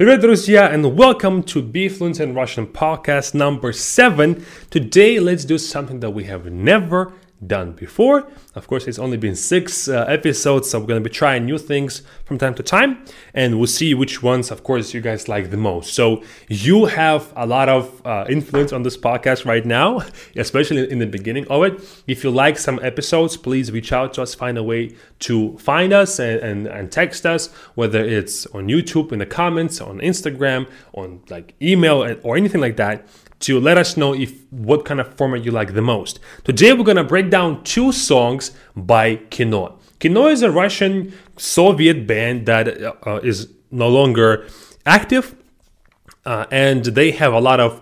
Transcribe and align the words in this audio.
Привет, 0.00 0.22
друзья, 0.22 0.72
and 0.72 0.96
welcome 0.96 1.42
to 1.42 1.60
Be 1.60 1.86
Fluent 1.86 2.20
in 2.20 2.32
Russian 2.32 2.66
podcast 2.66 3.34
number 3.34 3.70
seven. 3.70 4.42
Today, 4.70 5.20
let's 5.20 5.44
do 5.44 5.58
something 5.58 6.00
that 6.00 6.12
we 6.12 6.24
have 6.24 6.50
never 6.50 7.12
done 7.47 7.73
before. 7.73 8.27
Of 8.55 8.67
course, 8.67 8.87
it's 8.87 8.99
only 8.99 9.17
been 9.17 9.35
six 9.35 9.87
uh, 9.87 10.05
episodes, 10.07 10.69
so 10.69 10.79
we're 10.79 10.87
going 10.87 11.03
to 11.03 11.09
be 11.09 11.13
trying 11.13 11.45
new 11.45 11.57
things 11.57 12.01
from 12.23 12.37
time 12.37 12.55
to 12.55 12.63
time, 12.63 13.05
and 13.33 13.57
we'll 13.57 13.67
see 13.67 13.93
which 13.93 14.23
ones, 14.23 14.51
of 14.51 14.63
course, 14.63 14.93
you 14.93 15.01
guys 15.01 15.27
like 15.27 15.51
the 15.51 15.57
most. 15.57 15.93
So, 15.93 16.23
you 16.47 16.85
have 16.85 17.31
a 17.35 17.45
lot 17.45 17.69
of 17.69 18.05
uh, 18.05 18.25
influence 18.29 18.71
on 18.71 18.83
this 18.83 18.97
podcast 18.97 19.45
right 19.45 19.65
now, 19.65 20.01
especially 20.35 20.89
in 20.89 20.99
the 20.99 21.07
beginning 21.07 21.47
of 21.49 21.63
it. 21.63 22.03
If 22.07 22.23
you 22.23 22.31
like 22.31 22.57
some 22.57 22.79
episodes, 22.81 23.37
please 23.37 23.71
reach 23.71 23.91
out 23.91 24.13
to 24.15 24.21
us, 24.21 24.33
find 24.33 24.57
a 24.57 24.63
way 24.63 24.95
to 25.19 25.57
find 25.57 25.93
us, 25.93 26.19
and, 26.19 26.39
and, 26.39 26.67
and 26.67 26.91
text 26.91 27.25
us, 27.25 27.53
whether 27.75 28.03
it's 28.03 28.45
on 28.47 28.67
YouTube, 28.67 29.11
in 29.11 29.19
the 29.19 29.25
comments, 29.25 29.81
on 29.81 29.99
Instagram, 29.99 30.67
on 30.93 31.21
like 31.29 31.53
email, 31.61 32.17
or 32.23 32.37
anything 32.37 32.61
like 32.61 32.77
that 32.77 33.07
to 33.39 33.59
let 33.59 33.77
us 33.77 33.97
know 33.97 34.13
if 34.13 34.33
what 34.51 34.85
kind 34.85 34.99
of 34.99 35.13
format 35.15 35.43
you 35.43 35.51
like 35.51 35.73
the 35.73 35.81
most. 35.81 36.19
Today 36.43 36.73
we're 36.73 36.83
gonna 36.83 37.03
break 37.03 37.29
down 37.29 37.63
two 37.63 37.91
songs 37.91 38.51
by 38.75 39.17
Kino. 39.29 39.79
Kino 39.99 40.27
is 40.27 40.41
a 40.41 40.51
Russian 40.51 41.13
Soviet 41.37 42.07
band 42.07 42.45
that 42.45 42.67
uh, 43.07 43.19
is 43.23 43.49
no 43.71 43.89
longer 43.89 44.47
active, 44.85 45.35
uh, 46.25 46.45
and 46.51 46.85
they 46.85 47.11
have 47.11 47.33
a 47.33 47.39
lot 47.39 47.59
of 47.59 47.81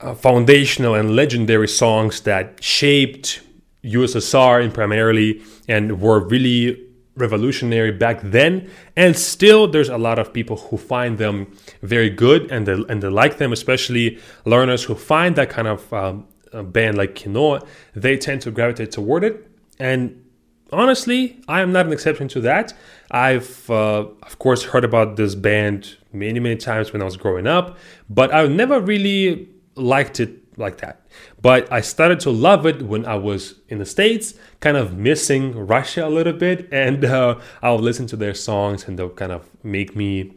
uh, 0.00 0.14
foundational 0.14 0.94
and 0.94 1.14
legendary 1.14 1.68
songs 1.68 2.20
that 2.22 2.62
shaped 2.62 3.40
USSR 3.84 4.72
primarily 4.72 5.42
and 5.68 6.00
were 6.00 6.20
really 6.20 6.83
revolutionary 7.16 7.92
back 7.92 8.20
then 8.22 8.68
and 8.96 9.16
still 9.16 9.68
there's 9.68 9.88
a 9.88 9.98
lot 9.98 10.18
of 10.18 10.32
people 10.32 10.56
who 10.56 10.76
find 10.76 11.18
them 11.18 11.46
very 11.82 12.10
good 12.10 12.50
and 12.50 12.66
they, 12.66 12.72
and 12.88 13.02
they 13.02 13.08
like 13.08 13.38
them 13.38 13.52
especially 13.52 14.18
learners 14.44 14.84
who 14.84 14.94
find 14.94 15.36
that 15.36 15.48
kind 15.48 15.68
of 15.68 15.92
um, 15.92 16.26
band 16.72 16.96
like 16.98 17.14
Kino 17.14 17.60
they 17.94 18.16
tend 18.16 18.40
to 18.42 18.50
gravitate 18.50 18.90
toward 18.90 19.22
it. 19.22 19.48
And 19.78 20.24
honestly 20.72 21.40
I 21.46 21.60
am 21.60 21.72
not 21.72 21.86
an 21.86 21.92
exception 21.92 22.26
to 22.28 22.40
that. 22.40 22.74
I've 23.12 23.70
uh, 23.70 24.06
of 24.22 24.38
course 24.40 24.64
heard 24.64 24.84
about 24.84 25.16
this 25.16 25.36
band 25.36 25.96
many 26.12 26.40
many 26.40 26.56
times 26.56 26.92
when 26.92 27.00
I 27.00 27.04
was 27.04 27.16
growing 27.16 27.46
up 27.46 27.78
but 28.10 28.34
I've 28.34 28.50
never 28.50 28.80
really 28.80 29.48
liked 29.76 30.18
it 30.18 30.43
like 30.56 30.78
that. 30.78 31.06
But 31.40 31.70
I 31.72 31.80
started 31.80 32.20
to 32.20 32.30
love 32.30 32.66
it 32.66 32.82
when 32.82 33.04
I 33.06 33.16
was 33.16 33.60
in 33.68 33.78
the 33.78 33.86
States, 33.86 34.34
kind 34.60 34.76
of 34.76 34.96
missing 34.96 35.66
Russia 35.66 36.06
a 36.06 36.08
little 36.08 36.32
bit. 36.32 36.68
And 36.72 37.04
uh, 37.04 37.40
I'll 37.62 37.78
listen 37.78 38.06
to 38.08 38.16
their 38.16 38.34
songs 38.34 38.86
and 38.86 38.98
they'll 38.98 39.10
kind 39.10 39.32
of 39.32 39.48
make 39.62 39.94
me 39.96 40.32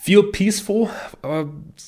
feel 0.00 0.22
peaceful 0.22 0.90
uh, 1.22 1.44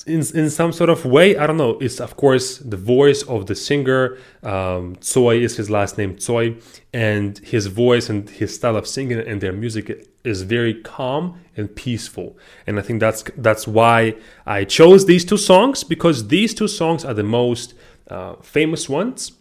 in, 0.06 0.20
in 0.34 0.50
some 0.50 0.70
sort 0.70 0.90
of 0.90 1.06
way. 1.06 1.34
I 1.34 1.46
don't 1.46 1.56
know. 1.56 1.78
It's, 1.80 1.98
of 1.98 2.16
course, 2.16 2.58
the 2.58 2.76
voice 2.76 3.22
of 3.22 3.46
the 3.46 3.54
singer. 3.54 4.18
Um, 4.42 4.96
Tsoi 4.96 5.40
is 5.40 5.56
his 5.56 5.70
last 5.70 5.96
name, 5.96 6.16
Tsoi. 6.16 6.60
And 6.92 7.38
his 7.38 7.68
voice 7.68 8.10
and 8.10 8.28
his 8.28 8.54
style 8.54 8.76
of 8.76 8.86
singing 8.86 9.18
and 9.18 9.40
their 9.40 9.54
music 9.54 10.08
is 10.24 10.42
very 10.42 10.74
calm 10.82 11.40
and 11.56 11.74
peaceful. 11.74 12.36
And 12.66 12.78
I 12.78 12.82
think 12.82 13.00
that's 13.00 13.22
that's 13.38 13.66
why 13.66 14.14
I 14.44 14.64
chose 14.64 15.06
these 15.06 15.24
two 15.24 15.38
songs 15.38 15.82
because 15.82 16.28
these 16.28 16.52
two 16.52 16.68
songs 16.68 17.06
are 17.06 17.14
the 17.14 17.22
most 17.22 17.72
uh, 18.10 18.34
famous 18.42 18.90
ones. 18.90 19.32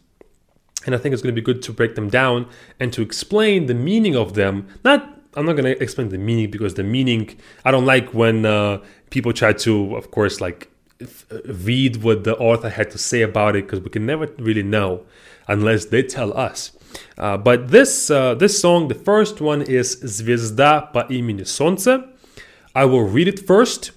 And 0.85 0.95
I 0.95 0.97
think 0.97 1.11
it's 1.11 1.22
going 1.22 1.35
to 1.35 1.41
be 1.41 1.45
good 1.45 1.61
to 1.63 1.73
break 1.73 1.95
them 1.95 2.09
down 2.09 2.47
and 2.80 2.94
to 2.94 3.02
explain 3.02 3.66
the 3.66 3.75
meaning 3.75 4.16
of 4.16 4.33
them. 4.33 4.67
Not 4.85 5.20
I'm 5.34 5.44
not 5.44 5.52
going 5.52 5.64
to 5.64 5.82
explain 5.82 6.08
the 6.08 6.19
meaning 6.19 6.50
because 6.50 6.74
the 6.74 6.82
meaning 6.82 7.38
I 7.64 7.70
don't 7.70 7.84
like 7.84 8.14
when 8.14 8.46
uh, 8.46 8.82
people 9.10 9.32
try 9.32 9.52
to, 9.52 9.96
of 9.96 10.10
course, 10.10 10.41
like 10.41 10.70
read 11.44 12.02
what 12.02 12.24
the 12.24 12.36
author 12.38 12.70
had 12.70 12.91
to 12.91 12.98
say 12.98 13.22
about 13.22 13.56
it 13.56 13.64
because 13.64 13.80
we 13.80 13.91
can 13.91 14.06
never 14.06 14.28
really 14.38 14.62
know 14.62 15.04
unless 15.47 15.87
they 15.87 16.03
tell 16.03 16.37
us. 16.37 16.72
Uh, 17.19 17.37
but 17.37 17.69
this 17.69 18.10
uh, 18.10 18.34
this 18.34 18.59
song, 18.60 18.88
the 18.88 18.94
first 18.94 19.41
one 19.41 19.62
is 19.62 19.97
"Звезда 20.03 20.92
по 20.92 21.06
имени 21.10 21.44
Солнце." 21.44 22.09
I 22.75 22.84
will 22.84 23.03
read 23.03 23.28
it 23.28 23.41
first, 23.47 23.92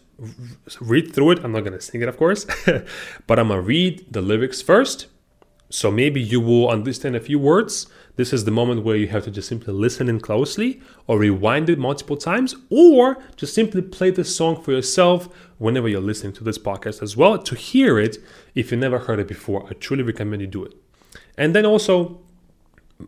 read 0.82 1.14
through 1.14 1.32
it. 1.32 1.40
I'm 1.44 1.52
not 1.52 1.64
gonna 1.64 1.82
sing 1.82 2.02
it, 2.02 2.10
of 2.10 2.18
course, 2.18 2.46
but 3.28 3.40
I'm 3.40 3.50
gonna 3.50 3.62
read 3.62 4.06
the 4.12 4.22
lyrics 4.22 4.62
first. 4.62 5.08
So 5.70 5.92
maybe 5.92 6.20
you 6.20 6.42
will 6.42 6.70
understand 6.70 7.16
a 7.16 7.20
few 7.20 7.40
words. 7.40 7.88
this 8.17 8.33
is 8.33 8.45
the 8.45 8.53
moment 8.53 8.85
where 8.85 8.97
you 8.97 9.09
have 9.09 9.25
to 9.25 9.31
just 9.31 9.49
simply 9.49 9.75
listen 9.75 10.09
in 10.09 10.21
closely 10.21 10.81
or 11.09 11.19
rewind 11.19 11.69
it 11.69 11.79
multiple 11.79 12.17
times 12.17 12.55
or 12.71 13.19
just 13.35 13.55
simply 13.55 13.83
play 13.83 14.11
the 14.11 14.25
song 14.25 14.63
for 14.63 14.71
yourself 14.71 15.29
whenever 15.59 15.89
you're 15.89 16.01
listening 16.01 16.33
to 16.35 16.45
this 16.45 16.59
podcast 16.59 17.03
as 17.03 17.17
well 17.17 17.37
to 17.39 17.57
hear 17.57 17.99
it 17.99 18.19
if 18.55 18.71
you 18.71 18.77
never 18.77 19.01
heard 19.01 19.19
it 19.19 19.27
before. 19.27 19.67
I 19.69 19.73
truly 19.73 20.05
recommend 20.05 20.43
you 20.43 20.47
do 20.47 20.65
it. 20.65 20.75
And 21.37 21.57
then 21.57 21.67
also 21.67 22.21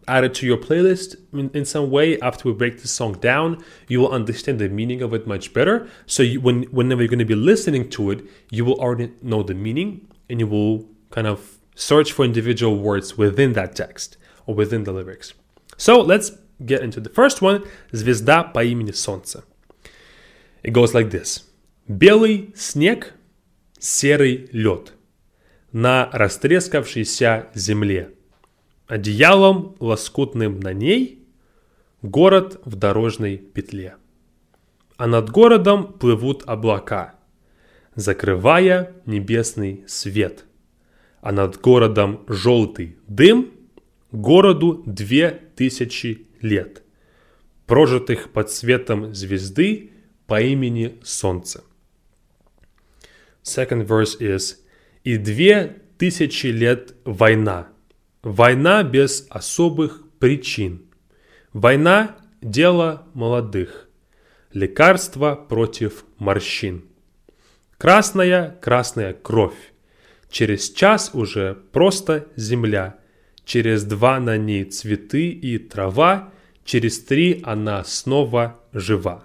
add 0.09 0.25
it 0.25 0.35
to 0.35 0.47
your 0.47 0.57
playlist 0.57 1.15
in, 1.33 1.51
in, 1.55 1.65
some 1.65 1.89
way 1.91 2.19
after 2.21 2.49
we 2.49 2.53
break 2.53 2.83
the 2.83 2.89
song 2.89 3.13
down 3.15 3.63
you 3.87 4.01
will 4.01 4.11
understand 4.11 4.59
the 4.59 4.69
meaning 4.69 5.01
of 5.01 5.15
it 5.15 5.29
much 5.29 5.53
better 5.53 5.89
so 6.07 6.25
you, 6.25 6.41
when 6.41 6.65
whenever 6.65 7.01
you're 7.01 7.09
going 7.09 7.21
to 7.21 7.25
be 7.25 7.37
listening 7.37 7.89
to 7.89 8.11
it 8.11 8.25
you 8.51 8.65
will 8.65 8.79
already 8.81 9.13
know 9.23 9.45
the 9.45 9.55
meaning 9.55 10.07
and 10.29 10.41
you 10.41 10.47
will 10.47 10.85
kind 11.11 11.29
of 11.29 11.59
search 11.77 12.11
for 12.11 12.25
individual 12.25 12.77
words 12.77 13.17
within 13.17 13.53
that 13.53 13.77
text 13.77 14.17
or 14.47 14.55
within 14.55 14.85
the 14.85 14.93
lyrics 14.93 15.35
so 15.77 16.01
let's 16.01 16.33
get 16.65 16.83
into 16.83 17.01
the 17.01 17.13
first 17.13 17.41
one 17.41 17.65
звезда 17.93 18.43
по 18.43 18.65
имени 18.65 18.93
солнце 18.93 19.45
it 20.63 20.73
goes 20.73 20.93
like 20.95 21.11
this 21.11 21.45
белый 21.89 22.53
снег 22.57 23.15
серый 23.79 24.49
лед 24.53 24.93
на 25.73 26.09
растрескавшейся 26.13 27.49
земле 27.55 28.13
Одеялом 28.87 29.75
лоскутным 29.81 30.61
на 30.61 30.73
ней 30.73 31.27
город 32.03 32.61
в 32.65 32.77
дорожной 32.77 33.37
петле. 33.37 33.97
А 34.97 35.09
над 35.09 35.29
городом 35.31 35.93
плывут 35.93 36.45
облака, 36.47 37.17
закрывая 37.97 38.95
небесный 39.05 39.83
свет. 39.89 40.45
А 41.21 41.33
над 41.33 41.61
городом 41.61 42.25
желтый 42.29 42.97
дым, 43.09 43.51
городу 44.21 44.83
две 44.87 45.31
тысячи 45.31 46.27
лет, 46.41 46.83
прожитых 47.67 48.33
под 48.33 48.51
светом 48.51 49.15
звезды 49.15 49.93
по 50.27 50.41
имени 50.41 50.99
Солнце. 51.03 51.65
Second 53.43 53.87
verse 53.87 54.19
is 54.21 54.57
«И 55.05 55.19
две 55.19 55.83
тысячи 55.99 56.49
лет 56.49 56.95
война– 57.05 57.69
Война 58.27 58.83
без 58.83 59.25
особых 59.31 60.03
причин. 60.19 60.91
Война– 61.53 62.17
дело 62.43 63.07
молодых. 63.15 63.89
Лекарство 64.53 65.37
против 65.37 66.05
морщин. 66.19 66.87
Красная, 67.79 68.59
красная 68.61 69.13
кровь. 69.13 69.73
Через 70.29 70.73
час 70.73 71.13
уже 71.15 71.55
просто 71.71 72.27
земля. 72.35 72.99
Через 73.47 73.85
два 73.85 74.19
на 74.19 74.37
ней 74.37 74.65
цветы 74.65 75.31
и 75.31 75.57
трава. 75.59 76.33
Через 76.65 76.99
три 76.99 77.41
она 77.45 77.85
снова 77.85 78.61
жива. 78.73 79.25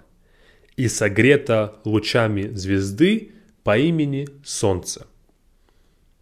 И 0.77 0.87
согрета 0.87 1.75
лучами 1.85 2.43
звезды 2.53 3.31
по 3.63 3.77
имени 3.79 4.27
Солнце. 4.43 5.07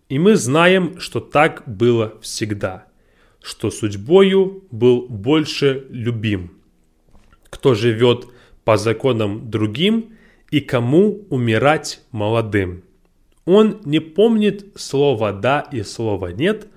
И 0.07 0.17
мы 0.17 0.37
знаем, 0.37 0.97
что 0.99 1.19
так 1.19 1.63
было 1.67 2.17
всегда, 2.21 2.85
что 3.41 3.69
судьбою 3.69 4.63
был 4.71 5.05
больше 5.07 5.85
любим, 5.89 6.53
кто 7.49 7.75
живет 7.75 8.27
по 8.63 8.77
законам 8.77 9.51
другим 9.51 10.15
и 10.51 10.61
кому 10.61 11.27
умирать 11.29 12.01
молодым. 12.11 12.83
Он 13.43 13.81
не 13.83 13.99
помнит 13.99 14.67
слова 14.75 15.33
«да» 15.33 15.67
и 15.71 15.83
слова 15.83 16.31
«нет», 16.31 16.69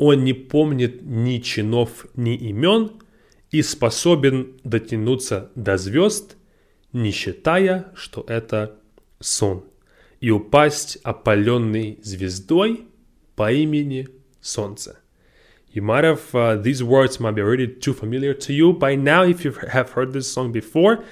он 0.00 0.24
не 0.24 0.32
помнит 0.32 1.02
ни 1.02 1.38
чинов, 1.38 2.06
ни 2.16 2.34
имен 2.34 3.02
и 3.50 3.60
способен 3.60 4.58
дотянуться 4.64 5.50
до 5.54 5.76
звезд, 5.76 6.36
не 6.94 7.10
считая, 7.10 7.92
что 7.94 8.24
это 8.26 8.78
сон 9.20 9.62
и 10.20 10.30
упасть 10.30 10.96
опаленной 11.02 11.98
звездой 12.02 12.86
по 13.36 13.52
имени 13.52 14.08
Солнце. 14.40 14.98
You 15.74 15.82
might 15.82 16.04
have, 16.04 16.34
uh, 16.34 16.56
these 16.56 16.82
words 16.82 17.20
might 17.20 17.34
be 17.34 17.42
already 17.42 17.68
too 17.68 17.92
familiar 17.92 18.32
to 18.32 18.52
you 18.54 18.72
by 18.72 18.96
now 18.96 19.22
if 19.22 19.44
you 19.44 19.52
have 19.52 19.90
heard 19.90 20.14
this 20.14 20.32
song 20.32 20.50
before. 20.50 21.04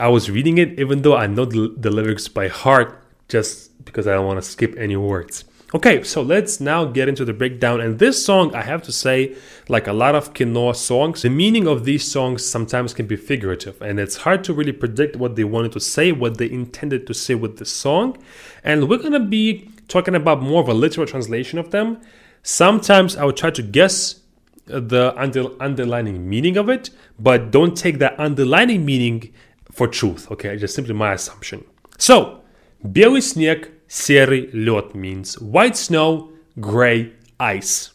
I 0.00 0.08
was 0.08 0.30
reading 0.30 0.56
it 0.56 0.80
even 0.80 1.02
though 1.02 1.14
I 1.14 1.26
know 1.26 1.44
the, 1.44 1.74
the 1.76 1.90
lyrics 1.90 2.26
by 2.26 2.48
heart 2.48 3.02
just 3.28 3.84
because 3.84 4.06
I 4.06 4.14
don't 4.14 4.26
want 4.26 4.42
to 4.42 4.50
skip 4.50 4.74
any 4.78 4.96
words. 4.96 5.44
Okay, 5.73 6.03
so 6.03 6.21
let's 6.21 6.61
now 6.61 6.85
get 6.85 7.09
into 7.09 7.25
the 7.25 7.33
breakdown. 7.33 7.81
And 7.81 7.99
this 7.99 8.23
song, 8.23 8.55
I 8.55 8.61
have 8.61 8.81
to 8.83 8.91
say, 8.91 9.35
like 9.67 9.87
a 9.87 9.93
lot 9.93 10.15
of 10.15 10.33
Kino 10.33 10.71
songs, 10.71 11.23
the 11.23 11.29
meaning 11.29 11.67
of 11.67 11.83
these 11.83 12.09
songs 12.09 12.45
sometimes 12.45 12.93
can 12.93 13.07
be 13.07 13.17
figurative, 13.17 13.81
and 13.81 13.99
it's 13.99 14.17
hard 14.17 14.43
to 14.45 14.53
really 14.53 14.71
predict 14.71 15.17
what 15.17 15.35
they 15.35 15.43
wanted 15.43 15.73
to 15.73 15.79
say, 15.79 16.11
what 16.11 16.37
they 16.37 16.49
intended 16.49 17.05
to 17.07 17.13
say 17.13 17.35
with 17.35 17.57
this 17.57 17.71
song. 17.71 18.15
And 18.63 18.87
we're 18.87 18.99
gonna 18.99 19.19
be 19.19 19.69
talking 19.87 20.15
about 20.15 20.41
more 20.41 20.61
of 20.61 20.69
a 20.69 20.73
literal 20.73 21.07
translation 21.07 21.59
of 21.59 21.71
them. 21.71 21.99
Sometimes 22.43 23.17
I 23.17 23.25
would 23.25 23.35
try 23.35 23.49
to 23.49 23.61
guess 23.61 24.21
the 24.67 25.13
under, 25.17 25.61
underlining 25.61 26.29
meaning 26.29 26.57
of 26.57 26.69
it, 26.69 26.89
but 27.19 27.51
don't 27.51 27.75
take 27.75 27.99
that 27.99 28.19
underlining 28.19 28.85
meaning 28.85 29.33
for 29.71 29.87
truth. 29.87 30.31
Okay, 30.31 30.55
just 30.57 30.75
simply 30.75 30.93
my 30.93 31.13
assumption. 31.13 31.65
So, 31.97 32.43
белый 32.83 33.21
снег 33.21 33.71
Серый 33.89 34.49
лед 34.51 34.95
means 34.95 35.37
white 35.39 35.75
snow, 35.75 36.31
gray 36.57 37.13
ice. 37.39 37.91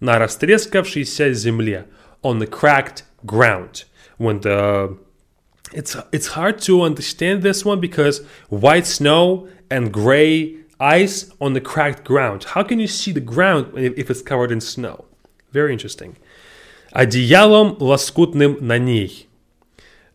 На 0.00 0.18
растрескавшейся 0.18 1.32
земле, 1.32 1.86
on 2.22 2.38
the 2.38 2.46
cracked 2.46 3.04
ground. 3.24 3.84
When 4.18 4.40
the 4.40 4.98
it's 5.72 5.96
it's 6.12 6.28
hard 6.28 6.60
to 6.62 6.82
understand 6.82 7.42
this 7.42 7.64
one 7.64 7.80
because 7.80 8.24
white 8.48 8.86
snow 8.86 9.48
and 9.70 9.92
gray 9.92 10.56
ice 10.78 11.30
on 11.40 11.54
the 11.54 11.60
cracked 11.60 12.04
ground. 12.04 12.44
How 12.44 12.62
can 12.62 12.78
you 12.78 12.86
see 12.86 13.12
the 13.12 13.20
ground 13.20 13.72
if 13.76 14.10
it's 14.10 14.22
covered 14.22 14.52
in 14.52 14.60
snow? 14.60 15.04
Very 15.52 15.72
interesting. 15.72 16.16
Одеялом 16.92 17.76
лоскутным 17.78 18.58
на 18.60 18.78
ней. 18.78 19.28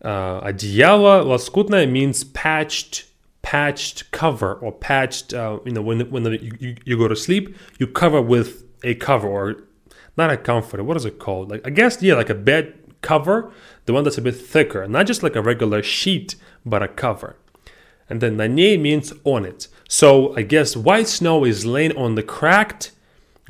Uh, 0.00 0.40
одеяло 0.42 1.22
лоскутное 1.22 1.86
means 1.86 2.24
patched 2.24 3.04
patched 3.41 4.11
cover 4.11 4.55
or 4.55 4.71
patched 4.71 5.33
uh, 5.33 5.59
you 5.65 5.71
know 5.71 5.81
when 5.81 6.01
when 6.09 6.23
the, 6.23 6.43
you, 6.59 6.75
you 6.85 6.97
go 6.97 7.07
to 7.07 7.15
sleep 7.15 7.55
you 7.79 7.87
cover 7.87 8.21
with 8.21 8.65
a 8.83 8.95
cover 8.95 9.27
or 9.27 9.63
not 10.17 10.29
a 10.29 10.37
comforter 10.37 10.83
what 10.83 10.97
is 10.97 11.05
it 11.05 11.19
called? 11.19 11.49
Like 11.49 11.65
i 11.65 11.69
guess 11.69 12.01
yeah 12.01 12.15
like 12.15 12.29
a 12.29 12.35
bed 12.35 12.73
cover 13.01 13.51
the 13.85 13.93
one 13.93 14.03
that's 14.03 14.17
a 14.17 14.21
bit 14.21 14.35
thicker 14.35 14.87
not 14.87 15.07
just 15.07 15.23
like 15.23 15.35
a 15.35 15.41
regular 15.41 15.81
sheet 15.83 16.35
but 16.65 16.83
a 16.83 16.87
cover. 16.87 17.37
And 18.09 18.21
then 18.21 18.37
nane 18.37 18.81
means 18.81 19.13
on 19.23 19.45
it. 19.45 19.67
So 19.87 20.35
i 20.35 20.41
guess 20.41 20.75
white 20.75 21.07
snow 21.07 21.45
is 21.45 21.65
laying 21.65 21.95
on 21.95 22.15
the 22.15 22.23
cracked 22.23 22.91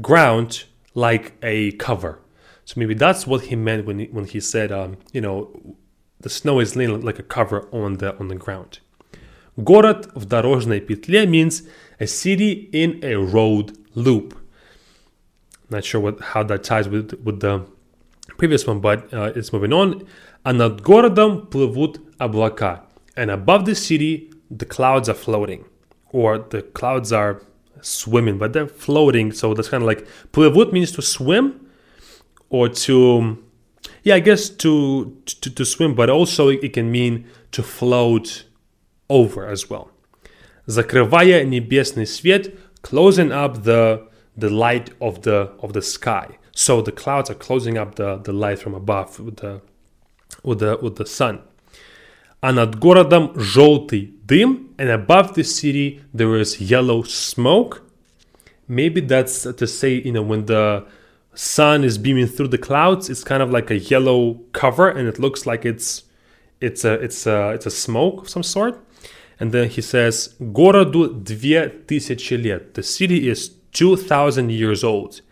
ground 0.01 0.65
like 0.93 1.33
a 1.41 1.71
cover. 1.73 2.19
So 2.65 2.73
maybe 2.75 2.93
that's 2.93 3.25
what 3.25 3.45
he 3.45 3.55
meant 3.55 3.85
when 3.85 3.99
he, 3.99 4.05
when 4.07 4.25
he 4.25 4.39
said 4.39 4.71
um, 4.71 4.97
you 5.13 5.21
know 5.21 5.75
the 6.19 6.29
snow 6.29 6.59
is 6.59 6.75
laying 6.75 7.01
like 7.01 7.19
a 7.19 7.23
cover 7.23 7.67
on 7.71 7.95
the 7.95 8.17
on 8.17 8.27
the 8.27 8.35
ground 8.35 8.79
Город 9.56 10.08
в 10.14 10.24
дорожной 10.24 10.80
петле 10.80 11.26
means 11.26 11.68
a 11.98 12.06
city 12.06 12.70
in 12.72 13.00
a 13.02 13.16
road 13.16 13.76
loop. 13.94 14.34
Not 15.68 15.84
sure 15.84 16.00
what 16.00 16.20
how 16.20 16.42
that 16.44 16.64
ties 16.64 16.88
with 16.88 17.12
with 17.22 17.40
the 17.40 17.66
previous 18.38 18.66
one, 18.66 18.80
but 18.80 19.12
uh, 19.12 19.32
it's 19.34 19.52
moving 19.52 19.72
on. 19.72 20.06
А 20.42 20.52
над 20.52 20.80
городом 20.80 21.46
плывут 21.46 22.00
облака. 22.18 22.82
And 23.16 23.30
above 23.30 23.64
the 23.66 23.74
city, 23.74 24.30
the 24.50 24.64
clouds 24.64 25.08
are 25.08 25.14
floating. 25.14 25.64
Or 26.10 26.38
the 26.38 26.62
clouds 26.62 27.12
are 27.12 27.42
swimming, 27.82 28.38
but 28.38 28.52
they're 28.52 28.68
floating. 28.68 29.32
So 29.32 29.54
that's 29.54 29.68
kind 29.68 29.82
of 29.82 29.86
like 29.86 30.06
плывут 30.32 30.72
means 30.72 30.92
to 30.92 31.02
swim 31.02 31.60
or 32.48 32.68
to, 32.68 33.38
yeah, 34.02 34.16
I 34.16 34.20
guess 34.20 34.48
to, 34.48 35.16
to, 35.26 35.50
to 35.50 35.64
swim, 35.64 35.94
but 35.94 36.10
also 36.10 36.48
it 36.48 36.72
can 36.72 36.90
mean 36.90 37.26
to 37.52 37.62
float 37.62 38.44
over 39.08 39.46
as 39.46 39.68
well. 39.68 39.90
Закрывая 40.66 41.44
небесный 41.44 42.06
свет, 42.06 42.54
closing 42.82 43.32
up 43.32 43.64
the, 43.64 44.08
the 44.36 44.48
light 44.48 44.90
of 45.00 45.22
the, 45.22 45.52
of 45.60 45.72
the 45.72 45.82
sky. 45.82 46.38
So 46.52 46.82
the 46.82 46.92
clouds 46.92 47.30
are 47.30 47.34
closing 47.34 47.78
up 47.78 47.94
the, 47.96 48.16
the 48.16 48.32
light 48.32 48.58
from 48.58 48.74
above 48.74 49.18
with 49.18 49.36
the, 49.36 49.60
with 50.42 50.60
the, 50.60 50.78
with 50.80 50.96
the 50.96 51.06
sun. 51.06 51.42
А 52.44 52.52
над 52.52 52.76
городом 52.76 53.34
желтый 53.36 54.14
дым, 54.26 54.74
and 54.76 54.90
above 54.90 55.34
the 55.34 55.44
city 55.44 56.00
there 56.12 56.36
is 56.36 56.60
yellow 56.60 57.02
smoke. 57.02 57.82
Maybe 58.66 59.00
that's 59.00 59.42
to 59.44 59.66
say, 59.66 60.02
you 60.04 60.10
know, 60.10 60.22
when 60.22 60.46
the 60.46 60.84
sun 61.34 61.84
is 61.84 61.98
beaming 61.98 62.26
through 62.26 62.48
the 62.48 62.58
clouds, 62.58 63.08
it's 63.08 63.22
kind 63.22 63.44
of 63.44 63.50
like 63.50 63.70
a 63.70 63.78
yellow 63.78 64.40
cover, 64.52 64.88
and 64.88 65.06
it 65.08 65.20
looks 65.20 65.46
like 65.46 65.64
it's 65.64 66.02
it's 66.60 66.84
a 66.84 66.94
it's 66.94 67.26
a 67.26 67.50
it's 67.50 67.66
a 67.66 67.70
smoke 67.70 68.22
of 68.22 68.28
some 68.28 68.42
sort. 68.42 68.84
And 69.38 69.52
then 69.52 69.68
he 69.68 69.82
says, 69.82 70.34
Городу 70.38 71.08
две 71.08 71.68
тысячи 71.68 72.34
лет. 72.34 72.74
The 72.74 72.82
city 72.82 73.28
is 73.28 73.50
2000 73.72 74.50
years 74.50 74.84
old. 74.84 75.22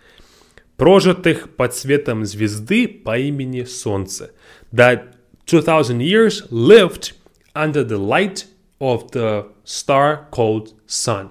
Прожитых 0.77 1.57
под 1.57 1.75
светом 1.75 2.25
звезды 2.25 2.89
по 2.89 3.19
имени 3.19 3.65
Солнце. 3.65 4.31
That 4.73 5.15
2000 5.47 6.01
years 6.01 6.47
lived 6.51 7.13
under 7.55 7.85
the 7.85 7.99
light 7.99 8.47
of 8.81 9.11
the 9.13 9.47
star 9.65 10.27
called 10.31 10.75
sun. 10.87 11.31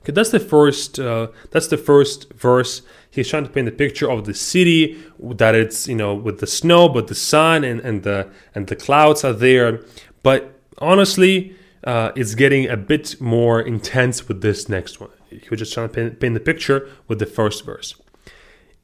Okay, 0.00 0.12
that's 0.12 0.30
the 0.30 0.40
first. 0.40 0.98
Uh, 0.98 1.28
that's 1.50 1.68
the 1.68 1.78
first 1.78 2.32
verse. 2.34 2.82
He's 3.10 3.28
trying 3.28 3.44
to 3.44 3.50
paint 3.50 3.68
a 3.68 3.72
picture 3.72 4.10
of 4.10 4.24
the 4.24 4.34
city 4.34 5.02
that 5.18 5.54
it's 5.54 5.88
you 5.88 5.94
know 5.94 6.14
with 6.14 6.40
the 6.40 6.46
snow, 6.46 6.88
but 6.88 7.06
the 7.08 7.14
sun 7.14 7.64
and, 7.64 7.80
and 7.80 8.02
the 8.02 8.28
and 8.54 8.66
the 8.66 8.76
clouds 8.76 9.24
are 9.24 9.32
there. 9.32 9.80
But 10.22 10.54
honestly, 10.78 11.54
uh, 11.84 12.12
it's 12.16 12.34
getting 12.34 12.68
a 12.68 12.76
bit 12.76 13.20
more 13.20 13.60
intense 13.60 14.28
with 14.28 14.40
this 14.40 14.68
next 14.68 15.00
one. 15.00 15.10
He 15.30 15.48
was 15.50 15.58
just 15.58 15.74
trying 15.74 15.88
to 15.88 15.94
paint, 15.94 16.20
paint 16.20 16.34
the 16.34 16.40
picture 16.40 16.88
with 17.08 17.18
the 17.18 17.26
first 17.26 17.64
verse. 17.64 17.94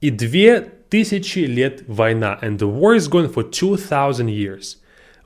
И 0.00 0.10
две 0.10 0.72
тысячи 0.90 1.40
лет 1.40 1.84
война, 1.86 2.38
and 2.42 2.58
the 2.58 2.66
war 2.66 2.94
is 2.94 3.08
going 3.08 3.28
for 3.28 3.42
2,000 3.42 4.28
years. 4.28 4.76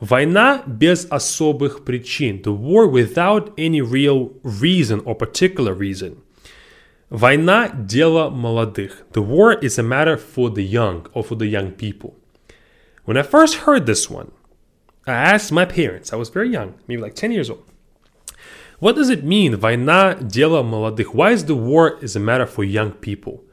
Война 0.00 0.62
без 0.66 1.06
особых 1.06 1.84
причин, 1.84 2.42
the 2.42 2.52
war 2.52 2.86
without 2.86 3.52
any 3.56 3.80
real 3.80 4.32
reason 4.42 5.00
or 5.04 5.14
particular 5.14 5.72
reason. 5.72 6.18
Война – 7.10 7.86
дело 7.86 8.28
молодых. 8.30 9.04
The 9.12 9.22
war 9.22 9.52
is 9.52 9.78
a 9.78 9.82
matter 9.82 10.16
for 10.16 10.50
the 10.50 10.64
young 10.64 11.06
or 11.14 11.22
for 11.22 11.36
the 11.36 11.46
young 11.46 11.70
people. 11.70 12.16
When 13.04 13.16
I 13.16 13.22
first 13.22 13.66
heard 13.66 13.86
this 13.86 14.10
one, 14.10 14.32
I 15.08 15.12
asked 15.12 15.52
my 15.52 15.64
parents, 15.64 16.12
I 16.12 16.16
was 16.16 16.30
very 16.30 16.48
young, 16.48 16.74
maybe 16.88 17.02
like 17.02 17.14
10 17.14 17.32
years 17.32 17.50
old. 17.50 17.64
What 18.78 18.96
does 18.96 19.10
it 19.10 19.24
mean, 19.24 19.56
война – 19.56 20.20
дело 20.20 20.62
молодых? 20.62 21.14
Why 21.14 21.30
is 21.30 21.44
the 21.44 21.54
war 21.54 21.98
is 22.02 22.16
a 22.16 22.20
matter 22.20 22.46
for 22.46 22.64
young 22.64 22.92
people? 22.92 23.44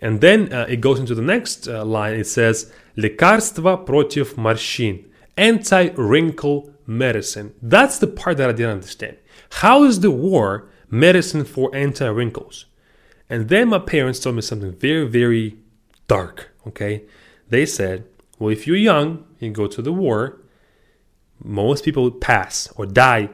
And 0.00 0.20
then 0.20 0.52
uh, 0.52 0.66
it 0.68 0.80
goes 0.80 0.98
into 0.98 1.14
the 1.14 1.22
next 1.22 1.68
uh, 1.68 1.84
line. 1.84 2.14
It 2.14 2.26
says, 2.26 2.72
лекарство 2.96 3.76
против 3.86 4.34
морщин, 4.36 5.06
anti-wrinkle 5.36 6.70
medicine. 6.86 7.54
That's 7.62 7.98
the 7.98 8.06
part 8.06 8.36
that 8.38 8.50
I 8.50 8.52
didn't 8.52 8.72
understand. 8.72 9.16
How 9.50 9.84
is 9.84 10.00
the 10.00 10.10
war 10.10 10.68
medicine 10.90 11.44
for 11.44 11.74
anti-wrinkles? 11.74 12.66
And 13.28 13.48
then 13.48 13.68
my 13.68 13.78
parents 13.78 14.20
told 14.20 14.36
me 14.36 14.42
something 14.42 14.72
very, 14.72 15.06
very 15.06 15.56
dark, 16.06 16.50
okay? 16.66 17.04
They 17.48 17.66
said, 17.66 18.04
well, 18.38 18.50
if 18.50 18.66
you're 18.66 18.76
young, 18.76 19.24
you 19.38 19.50
go 19.50 19.66
to 19.66 19.82
the 19.82 19.92
war, 19.92 20.40
most 21.42 21.84
people 21.84 22.10
pass 22.10 22.68
or 22.76 22.86
die 22.86 23.30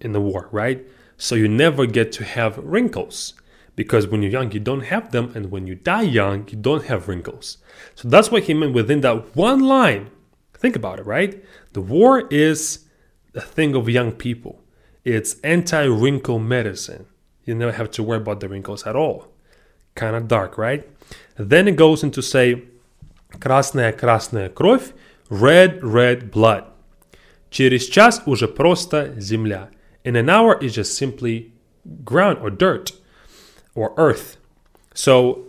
in 0.00 0.12
the 0.12 0.20
war, 0.20 0.48
right? 0.52 0.86
So 1.16 1.34
you 1.34 1.48
never 1.48 1.86
get 1.86 2.12
to 2.12 2.24
have 2.24 2.58
wrinkles 2.58 3.34
because 3.76 4.06
when 4.06 4.22
you're 4.22 4.32
young, 4.32 4.52
you 4.52 4.60
don't 4.60 4.84
have 4.84 5.12
them, 5.12 5.32
and 5.34 5.50
when 5.50 5.66
you 5.66 5.74
die 5.74 6.02
young, 6.02 6.46
you 6.48 6.56
don't 6.56 6.84
have 6.84 7.08
wrinkles. 7.08 7.58
So 7.94 8.08
that's 8.08 8.30
what 8.30 8.44
he 8.44 8.54
meant 8.54 8.74
within 8.74 9.00
that 9.00 9.34
one 9.34 9.60
line. 9.60 10.10
Think 10.54 10.76
about 10.76 10.98
it, 10.98 11.06
right? 11.06 11.42
The 11.72 11.80
war 11.80 12.28
is 12.28 12.86
a 13.34 13.40
thing 13.40 13.74
of 13.74 13.88
young 13.88 14.12
people, 14.12 14.62
it's 15.04 15.40
anti 15.40 15.84
wrinkle 15.84 16.38
medicine. 16.38 17.06
You 17.44 17.54
never 17.54 17.72
have 17.72 17.90
to 17.92 18.02
worry 18.02 18.18
about 18.18 18.40
the 18.40 18.48
wrinkles 18.48 18.86
at 18.86 18.94
all. 18.94 19.32
Kind 19.94 20.14
of 20.14 20.28
dark, 20.28 20.56
right? 20.56 20.88
then 21.36 21.66
it 21.66 21.76
goes 21.76 22.04
into 22.04 22.22
say, 22.22 22.62
красная 23.38 23.92
красная 23.92 24.48
кровь, 24.48 24.92
red 25.28 25.82
red 25.82 26.30
blood. 26.30 26.64
Через 27.50 27.86
час 27.86 28.22
уже 28.26 28.48
просто 28.48 29.14
земля. 29.18 29.70
In 30.04 30.16
an 30.16 30.28
hour 30.28 30.58
is 30.60 30.74
just 30.74 30.94
simply 30.94 31.52
ground 32.04 32.38
or 32.42 32.50
dirt 32.50 32.92
or 33.74 33.92
earth. 33.96 34.36
So, 34.94 35.44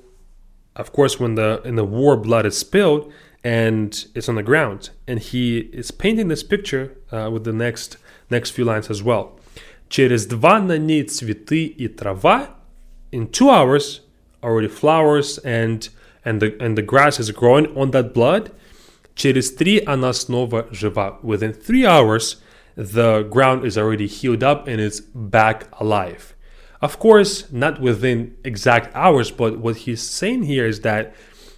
of 0.75 0.91
course, 0.91 1.19
when 1.19 1.35
the 1.35 1.61
in 1.63 1.75
the 1.75 1.85
war 1.85 2.17
blood 2.17 2.45
is 2.45 2.57
spilled 2.57 3.11
and 3.43 4.05
it's 4.15 4.29
on 4.29 4.35
the 4.35 4.43
ground, 4.43 4.89
and 5.07 5.19
he 5.19 5.59
is 5.73 5.91
painting 5.91 6.27
this 6.27 6.43
picture 6.43 6.95
uh, 7.11 7.29
with 7.31 7.43
the 7.43 7.53
next 7.53 7.97
next 8.29 8.51
few 8.51 8.65
lines 8.65 8.89
as 8.89 9.01
well. 9.03 9.39
Через 9.89 10.25
два 10.25 10.59
на 10.59 10.77
ней 10.77 11.03
цветы 11.03 11.65
и 11.65 11.87
трава. 11.87 12.49
In 13.11 13.27
two 13.27 13.49
hours, 13.49 14.01
already 14.43 14.67
flowers 14.67 15.37
and 15.39 15.89
and 16.25 16.41
the 16.41 16.55
and 16.59 16.77
the 16.77 16.81
grass 16.81 17.19
is 17.19 17.31
growing 17.31 17.67
on 17.77 17.91
that 17.91 18.13
blood. 18.13 18.51
Через 19.17 19.51
три 19.51 19.81
она 19.85 20.13
снова 20.13 20.67
жива. 20.71 21.19
Within 21.21 21.53
three 21.53 21.85
hours, 21.85 22.37
the 22.75 23.27
ground 23.29 23.65
is 23.65 23.77
already 23.77 24.07
healed 24.07 24.43
up 24.43 24.67
and 24.67 24.79
is 24.79 25.01
back 25.13 25.67
alive. 25.79 26.35
Of 26.81 26.99
course, 26.99 27.51
not 27.51 27.79
within 27.79 28.35
exact 28.43 28.93
hours, 28.95 29.31
but 29.31 29.59
what 29.59 29.77
he's 29.77 30.01
saying 30.01 30.43
here 30.43 30.65
is 30.65 30.81
that, 30.81 31.13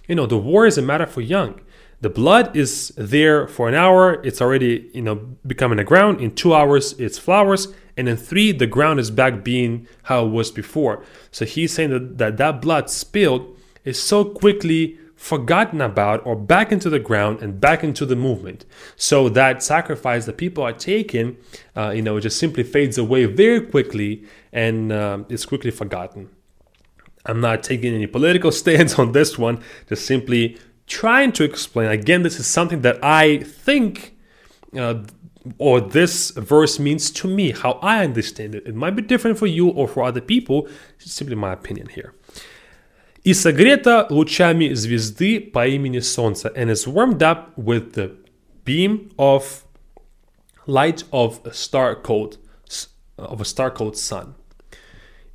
you 0.06 0.14
know, 0.14 0.26
the 0.26 0.38
war 0.38 0.66
is 0.66 0.78
a 0.78 0.82
matter 0.82 1.06
for 1.06 1.20
young. 1.20 1.60
The 2.02 2.10
blood 2.10 2.54
is 2.54 2.92
there 2.96 3.48
for 3.48 3.68
an 3.68 3.74
hour, 3.74 4.22
it's 4.22 4.42
already, 4.42 4.90
you 4.92 5.02
know, 5.02 5.14
becoming 5.46 5.78
a 5.78 5.84
ground. 5.84 6.20
In 6.20 6.34
two 6.34 6.54
hours, 6.54 6.92
it's 6.98 7.18
flowers. 7.18 7.68
And 7.96 8.08
in 8.08 8.18
three, 8.18 8.52
the 8.52 8.66
ground 8.66 9.00
is 9.00 9.10
back 9.10 9.42
being 9.42 9.88
how 10.04 10.26
it 10.26 10.28
was 10.28 10.50
before. 10.50 11.02
So 11.30 11.46
he's 11.46 11.72
saying 11.72 11.90
that 11.90 12.18
that, 12.18 12.36
that 12.36 12.60
blood 12.60 12.90
spilled 12.90 13.58
is 13.84 14.00
so 14.00 14.24
quickly 14.24 14.98
forgotten 15.21 15.81
about 15.81 16.25
or 16.25 16.35
back 16.35 16.71
into 16.71 16.89
the 16.89 16.97
ground 16.97 17.43
and 17.43 17.61
back 17.61 17.83
into 17.83 18.07
the 18.07 18.15
movement. 18.15 18.65
So 18.95 19.29
that 19.29 19.61
sacrifice 19.61 20.25
that 20.25 20.35
people 20.35 20.63
are 20.63 20.73
taking, 20.73 21.37
uh, 21.77 21.91
you 21.91 22.01
know, 22.01 22.19
just 22.19 22.39
simply 22.39 22.63
fades 22.63 22.97
away 22.97 23.25
very 23.25 23.61
quickly 23.61 24.25
and 24.51 24.91
um, 24.91 25.27
is 25.29 25.45
quickly 25.45 25.69
forgotten. 25.69 26.29
I'm 27.23 27.39
not 27.39 27.61
taking 27.61 27.93
any 27.93 28.07
political 28.07 28.51
stance 28.61 28.97
on 28.97 29.11
this 29.11 29.37
one, 29.37 29.61
just 29.87 30.07
simply 30.07 30.57
trying 30.87 31.33
to 31.33 31.43
explain. 31.43 31.91
Again, 31.91 32.23
this 32.23 32.39
is 32.39 32.47
something 32.47 32.81
that 32.81 32.97
I 33.03 33.43
think. 33.43 34.17
Uh, 34.75 35.03
or 35.57 35.81
this 35.81 36.29
verse 36.31 36.77
means 36.77 37.09
to 37.09 37.27
me, 37.27 37.49
how 37.49 37.71
I 37.81 38.03
understand 38.03 38.53
it. 38.53 38.67
It 38.67 38.75
might 38.75 38.95
be 38.95 39.01
different 39.01 39.39
for 39.39 39.47
you 39.47 39.69
or 39.69 39.87
for 39.87 40.03
other 40.03 40.21
people. 40.21 40.67
It's 40.99 41.11
simply 41.11 41.35
my 41.35 41.51
opinion 41.51 41.87
here. 41.87 42.13
И 43.23 43.33
согрета 43.33 44.07
лучами 44.09 44.73
звезды 44.73 45.39
по 45.39 45.67
имени 45.67 45.99
Солнце, 45.99 46.51
and 46.55 46.71
is 46.71 46.87
warmed 46.87 47.21
up 47.21 47.53
with 47.55 47.93
the 47.93 48.11
beam 48.65 49.11
of 49.17 49.63
light 50.65 51.03
of 51.11 51.39
a 51.45 51.53
star 51.53 51.95
called, 51.95 52.37
of 53.17 53.41
a 53.41 53.45
star 53.45 53.69
called 53.69 53.95
sun. 53.95 54.33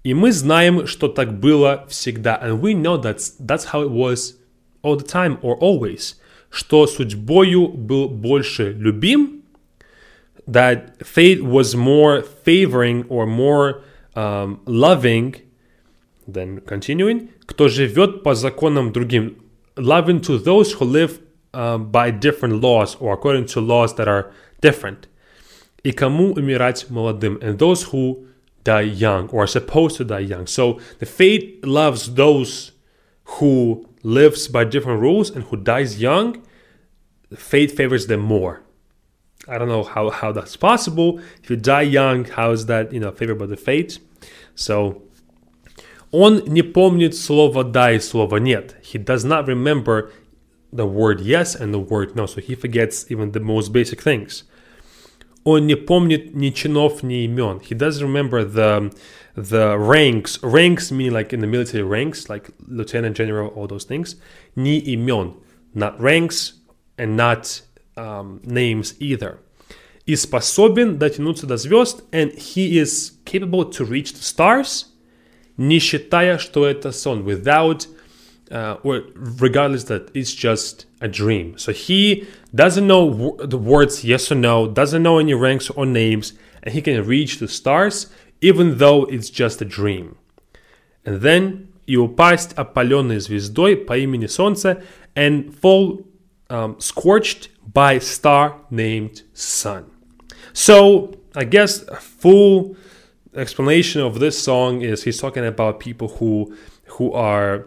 И 0.03 0.15
мы 0.15 0.33
знаем, 0.33 0.87
что 0.87 1.09
так 1.09 1.39
было 1.39 1.85
всегда, 1.89 2.41
and 2.43 2.61
we 2.61 2.75
know 2.75 2.97
that 2.97 3.21
that's 3.41 3.73
how 3.73 3.83
it 3.83 3.91
was 3.91 4.35
all 4.83 4.97
the 4.97 5.07
time 5.07 5.39
or 5.43 5.57
always, 5.59 6.17
что 6.51 6.87
судьбою 6.87 7.69
был 7.69 8.09
больше 8.09 8.73
любим, 8.73 9.43
that 10.47 10.97
fate 11.03 11.43
was 11.43 11.75
more 11.75 12.23
favoring 12.45 13.05
or 13.09 13.27
more 13.27 13.83
um, 14.15 14.61
loving 14.65 15.37
Then 16.29 16.61
continuing, 16.63 17.29
кто 17.46 17.68
живет 17.68 18.24
по 18.24 18.34
законам 18.34 18.92
другим, 18.92 19.38
loving 19.76 20.22
to 20.22 20.38
those 20.38 20.74
who 20.74 20.86
live 20.86 21.20
uh, 21.54 21.78
by 21.78 22.12
different 22.12 22.62
laws 22.62 22.96
or 23.00 23.14
according 23.14 23.46
to 23.46 23.62
laws 23.62 23.96
that 23.96 24.08
are 24.08 24.32
different. 24.62 25.08
И 25.84 25.92
кому 25.92 26.34
умирать 26.34 26.90
молодым, 26.90 27.40
and 27.42 27.58
those 27.58 27.84
who 27.92 28.28
die 28.64 28.82
young 28.82 29.28
or 29.30 29.44
are 29.44 29.48
supposed 29.48 29.98
to 29.98 30.04
die 30.04 30.20
young. 30.20 30.46
So 30.48 30.80
the 31.00 31.06
fate 31.06 31.66
loves 31.66 32.14
those 32.14 32.72
who 33.40 33.88
lives 34.04 34.48
by 34.48 34.64
different 34.64 35.02
rules 35.02 35.30
and 35.30 35.44
who 35.46 35.58
dies 35.58 36.02
young. 36.02 36.42
Fate 37.36 37.72
favors 37.72 38.08
them 38.08 38.20
more. 38.20 38.62
I 39.48 39.58
don't 39.58 39.68
know 39.68 39.84
how, 39.84 40.10
how 40.10 40.32
that's 40.32 40.56
possible. 40.56 41.20
If 41.44 41.50
you 41.50 41.56
die 41.56 41.82
young, 41.82 42.26
how 42.26 42.52
is 42.52 42.68
that 42.68 42.94
you 42.94 43.00
know 43.00 43.12
favored 43.12 43.40
by 43.40 43.48
the 43.48 43.58
fate? 43.58 44.00
So 44.54 45.02
Он 46.16 46.44
не 46.46 46.62
помнит 46.62 47.16
слово 47.16 47.64
«да» 47.64 47.94
и 47.94 48.00
слово 48.00 48.38
«нет». 48.38 48.76
He 48.84 49.04
does 49.04 49.24
not 49.24 49.48
remember 49.48 50.12
the 50.72 50.86
word 50.86 51.22
yes 51.22 51.56
and 51.56 51.74
the 51.74 51.80
word 51.80 52.16
no, 52.16 52.26
so 52.26 52.42
he 52.42 52.56
forgets 52.56 53.06
even 53.10 53.32
the 53.32 53.40
most 53.40 53.72
basic 53.72 54.02
things. 54.02 54.44
Он 55.44 55.66
не 55.66 55.76
помнит 55.76 56.36
ни 56.36 56.50
чинов, 56.50 57.02
ни 57.02 57.26
имен. 57.26 57.62
He 57.62 57.76
doesn't 57.76 58.06
remember 58.06 58.44
the 58.44 58.94
the 59.36 59.78
ranks. 59.78 60.38
Ranks 60.44 60.92
mean 60.92 61.14
like 61.14 61.34
in 61.34 61.40
the 61.40 61.48
military 61.48 61.84
ranks, 61.84 62.30
like 62.30 62.52
lieutenant 62.68 63.16
general, 63.16 63.48
all 63.50 63.68
those 63.68 63.86
things. 63.86 64.18
Ни 64.56 64.80
имен, 64.82 65.36
not 65.74 66.00
ranks 66.00 66.54
and 66.98 67.16
not 67.16 67.62
um, 67.98 68.42
names 68.44 68.94
either. 69.00 69.40
И 70.06 70.16
способен 70.16 70.98
дотянуться 71.00 71.48
до 71.48 71.56
звезд, 71.56 72.04
and 72.12 72.34
he 72.34 72.78
is 72.78 73.14
capable 73.26 73.66
to 73.66 73.86
reach 73.86 74.14
the 74.14 74.22
stars – 74.22 74.95
не 75.58 75.80
считая, 75.80 76.38
что 76.38 76.66
это 76.66 76.92
сон, 76.92 77.24
without, 77.24 77.88
uh, 78.50 78.80
or 78.84 79.04
regardless 79.16 79.86
that 79.86 80.12
it's 80.14 80.34
just 80.34 80.86
a 81.00 81.08
dream. 81.08 81.58
So 81.58 81.72
he 81.72 82.26
doesn't 82.54 82.86
know 82.86 83.38
the 83.44 83.58
words 83.58 84.04
yes 84.04 84.32
or 84.32 84.36
no, 84.36 84.68
doesn't 84.68 85.02
know 85.02 85.20
any 85.20 85.34
ranks 85.34 85.70
or 85.70 85.86
names, 85.86 86.34
and 86.64 86.74
he 86.74 86.82
can 86.82 87.06
reach 87.06 87.40
the 87.40 87.48
stars 87.48 88.08
even 88.42 88.80
though 88.80 89.06
it's 89.06 89.30
just 89.30 89.62
a 89.62 89.66
dream. 89.66 90.18
And 91.06 91.22
then 91.22 91.68
и 91.88 91.98
упасть 91.98 92.54
опаленной 92.54 93.20
звездой 93.20 93.76
по 93.76 93.98
имени 93.98 94.28
Солнце 94.28 94.84
and 95.16 95.54
fall 95.62 96.06
um, 96.50 96.80
scorched 96.80 97.50
by 97.74 98.00
star 98.00 98.58
named 98.70 99.24
Sun. 99.34 99.86
So 100.54 101.14
I 101.36 101.44
guess 101.46 101.84
full 102.00 102.76
explanation 103.37 104.01
of 104.03 104.21
this 104.21 104.43
song 104.43 104.83
is 104.83 105.05
he's 105.05 105.21
talking 105.21 105.45
about 105.45 105.81
people 105.81 106.09
who 106.09 106.57
who 106.87 107.13
are 107.13 107.67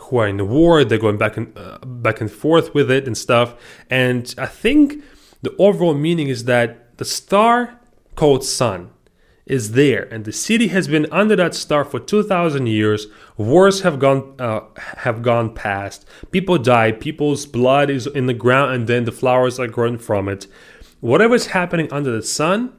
who 0.00 0.18
are 0.18 0.28
in 0.28 0.36
the 0.36 0.44
war. 0.44 0.84
They're 0.84 0.98
going 0.98 1.18
back 1.18 1.36
and 1.36 1.56
uh, 1.56 1.78
back 1.84 2.20
and 2.20 2.30
forth 2.30 2.74
with 2.74 2.90
it 2.90 3.06
and 3.06 3.16
stuff. 3.16 3.54
And 3.90 4.34
I 4.38 4.46
think 4.46 5.02
the 5.42 5.54
overall 5.58 5.94
meaning 5.94 6.28
is 6.28 6.44
that 6.44 6.96
the 6.98 7.04
star 7.04 7.78
called 8.14 8.44
sun 8.44 8.90
is 9.46 9.72
there, 9.72 10.02
and 10.12 10.24
the 10.26 10.32
city 10.32 10.68
has 10.68 10.88
been 10.88 11.06
under 11.10 11.34
that 11.36 11.54
star 11.54 11.84
for 11.84 11.98
two 11.98 12.22
thousand 12.22 12.66
years. 12.66 13.06
Wars 13.36 13.80
have 13.80 13.98
gone 13.98 14.34
uh, 14.38 14.60
have 14.98 15.22
gone 15.22 15.54
past. 15.54 16.06
People 16.30 16.58
die. 16.58 16.92
People's 16.92 17.46
blood 17.46 17.88
is 17.88 18.06
in 18.06 18.26
the 18.26 18.34
ground, 18.34 18.74
and 18.74 18.86
then 18.86 19.04
the 19.04 19.12
flowers 19.12 19.58
are 19.58 19.66
growing 19.66 19.98
from 19.98 20.28
it. 20.28 20.46
Whatever 21.00 21.34
is 21.34 21.46
happening 21.46 21.90
under 21.92 22.10
the 22.10 22.22
sun 22.22 22.74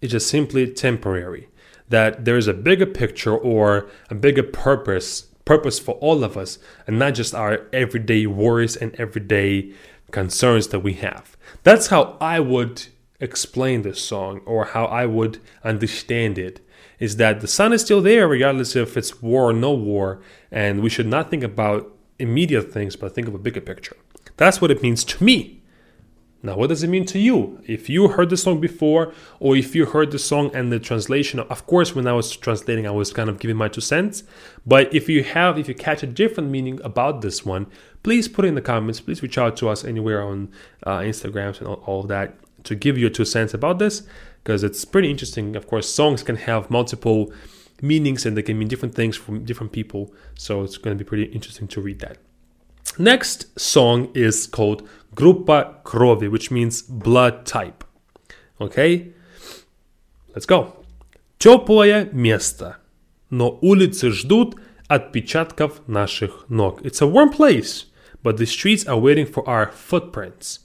is 0.00 0.12
just 0.12 0.28
simply 0.28 0.70
temporary. 0.70 1.48
That 1.88 2.24
there 2.24 2.36
is 2.36 2.48
a 2.48 2.54
bigger 2.54 2.86
picture 2.86 3.36
or 3.36 3.88
a 4.10 4.14
bigger 4.14 4.42
purpose, 4.42 5.22
purpose 5.44 5.78
for 5.78 5.94
all 5.96 6.24
of 6.24 6.36
us, 6.36 6.58
and 6.86 6.98
not 6.98 7.14
just 7.14 7.34
our 7.34 7.66
everyday 7.72 8.26
worries 8.26 8.76
and 8.76 8.94
everyday 8.96 9.72
concerns 10.10 10.68
that 10.68 10.80
we 10.80 10.94
have. 10.94 11.36
That's 11.62 11.88
how 11.88 12.16
I 12.20 12.40
would 12.40 12.86
explain 13.20 13.82
this 13.82 14.00
song 14.00 14.40
or 14.44 14.66
how 14.66 14.86
I 14.86 15.06
would 15.06 15.38
understand 15.64 16.38
it 16.38 16.60
is 16.98 17.16
that 17.16 17.40
the 17.40 17.48
sun 17.48 17.72
is 17.72 17.82
still 17.82 18.00
there 18.00 18.28
regardless 18.28 18.76
if 18.76 18.96
it's 18.96 19.22
war 19.22 19.50
or 19.50 19.52
no 19.52 19.72
war 19.72 20.20
and 20.50 20.82
we 20.82 20.90
should 20.90 21.06
not 21.06 21.30
think 21.30 21.42
about 21.42 21.92
immediate 22.18 22.72
things 22.72 22.96
but 22.96 23.14
think 23.14 23.28
of 23.28 23.34
a 23.34 23.38
bigger 23.38 23.60
picture. 23.60 23.96
That's 24.36 24.60
what 24.60 24.70
it 24.70 24.82
means 24.82 25.04
to 25.04 25.24
me. 25.24 25.55
Now, 26.42 26.56
what 26.56 26.68
does 26.68 26.82
it 26.82 26.88
mean 26.88 27.06
to 27.06 27.18
you? 27.18 27.60
If 27.66 27.88
you 27.88 28.08
heard 28.08 28.30
the 28.30 28.36
song 28.36 28.60
before, 28.60 29.12
or 29.40 29.56
if 29.56 29.74
you 29.74 29.86
heard 29.86 30.12
the 30.12 30.18
song 30.18 30.54
and 30.54 30.70
the 30.70 30.78
translation, 30.78 31.40
of 31.40 31.66
course, 31.66 31.94
when 31.94 32.06
I 32.06 32.12
was 32.12 32.36
translating, 32.36 32.86
I 32.86 32.92
was 32.92 33.12
kind 33.12 33.28
of 33.28 33.40
giving 33.40 33.56
my 33.56 33.68
two 33.68 33.80
cents. 33.80 34.22
But 34.64 34.94
if 34.94 35.08
you 35.08 35.24
have, 35.24 35.58
if 35.58 35.66
you 35.66 35.74
catch 35.74 36.02
a 36.02 36.06
different 36.06 36.50
meaning 36.50 36.80
about 36.84 37.20
this 37.20 37.44
one, 37.44 37.66
please 38.02 38.28
put 38.28 38.44
it 38.44 38.48
in 38.48 38.54
the 38.54 38.60
comments. 38.60 39.00
Please 39.00 39.22
reach 39.22 39.38
out 39.38 39.56
to 39.56 39.68
us 39.68 39.84
anywhere 39.84 40.22
on 40.22 40.52
uh, 40.84 40.98
Instagrams 40.98 41.58
and 41.58 41.66
all, 41.66 41.82
all 41.86 42.02
that 42.04 42.36
to 42.64 42.74
give 42.74 42.98
your 42.98 43.10
two 43.10 43.24
cents 43.24 43.54
about 43.54 43.78
this, 43.78 44.02
because 44.42 44.62
it's 44.62 44.84
pretty 44.84 45.10
interesting. 45.10 45.56
Of 45.56 45.66
course, 45.66 45.92
songs 45.92 46.22
can 46.22 46.36
have 46.36 46.70
multiple 46.70 47.32
meanings 47.82 48.24
and 48.26 48.36
they 48.36 48.42
can 48.42 48.58
mean 48.58 48.68
different 48.68 48.94
things 48.94 49.16
from 49.16 49.44
different 49.44 49.72
people. 49.72 50.12
So 50.34 50.62
it's 50.62 50.76
going 50.76 50.96
to 50.96 51.02
be 51.02 51.08
pretty 51.08 51.24
interesting 51.24 51.66
to 51.68 51.80
read 51.80 52.00
that. 52.00 52.18
Next 52.98 53.58
song 53.58 54.10
is 54.14 54.46
called 54.46 54.88
Группа 55.15 55.81
крови, 55.83 56.27
which 56.27 56.51
means 56.51 56.81
blood 56.81 57.45
type. 57.45 57.83
Okay? 58.59 59.13
Let's 60.33 60.45
go. 60.45 60.85
Теплое 61.37 62.09
место, 62.13 62.77
но 63.29 63.57
улицы 63.61 64.11
ждут 64.11 64.55
отпечатков 64.87 65.87
наших 65.87 66.45
ног. 66.49 66.81
It's 66.83 67.01
a 67.01 67.07
warm 67.07 67.31
place, 67.31 67.85
but 68.23 68.37
the 68.37 68.45
streets 68.45 68.85
are 68.87 68.99
waiting 68.99 69.25
for 69.25 69.47
our 69.47 69.71
footprints. 69.71 70.59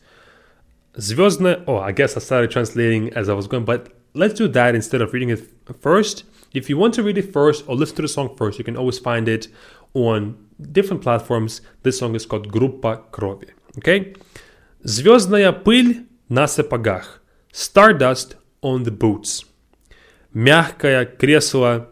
Звездное... 0.94 1.62
Oh, 1.66 1.78
I 1.78 1.92
guess 1.92 2.16
I 2.16 2.20
started 2.20 2.50
translating 2.50 3.12
as 3.14 3.28
I 3.28 3.34
was 3.34 3.46
going, 3.46 3.64
but 3.64 3.88
let's 4.14 4.34
do 4.34 4.48
that 4.48 4.74
instead 4.74 5.00
of 5.00 5.12
reading 5.12 5.30
it 5.30 5.40
first. 5.80 6.24
If 6.52 6.70
you 6.70 6.76
want 6.76 6.94
to 6.94 7.02
read 7.02 7.18
it 7.18 7.32
first 7.32 7.64
or 7.68 7.74
listen 7.74 7.96
to 7.96 8.02
the 8.02 8.08
song 8.08 8.34
first, 8.36 8.58
you 8.58 8.64
can 8.64 8.76
always 8.76 8.98
find 8.98 9.28
it 9.28 9.48
on 9.94 10.36
different 10.72 11.02
platforms. 11.02 11.60
This 11.82 11.98
song 11.98 12.14
is 12.14 12.26
called 12.26 12.50
Группа 12.50 13.02
крови. 13.12 13.50
Okay? 13.77 14.17
Звездная 14.83 15.51
пыль 15.51 16.07
на 16.29 16.47
сапогах. 16.47 17.21
Stardust 17.51 18.37
on 18.61 18.83
the 18.83 18.91
boots. 18.91 19.45
Мягкое 20.33 21.05
кресло, 21.05 21.89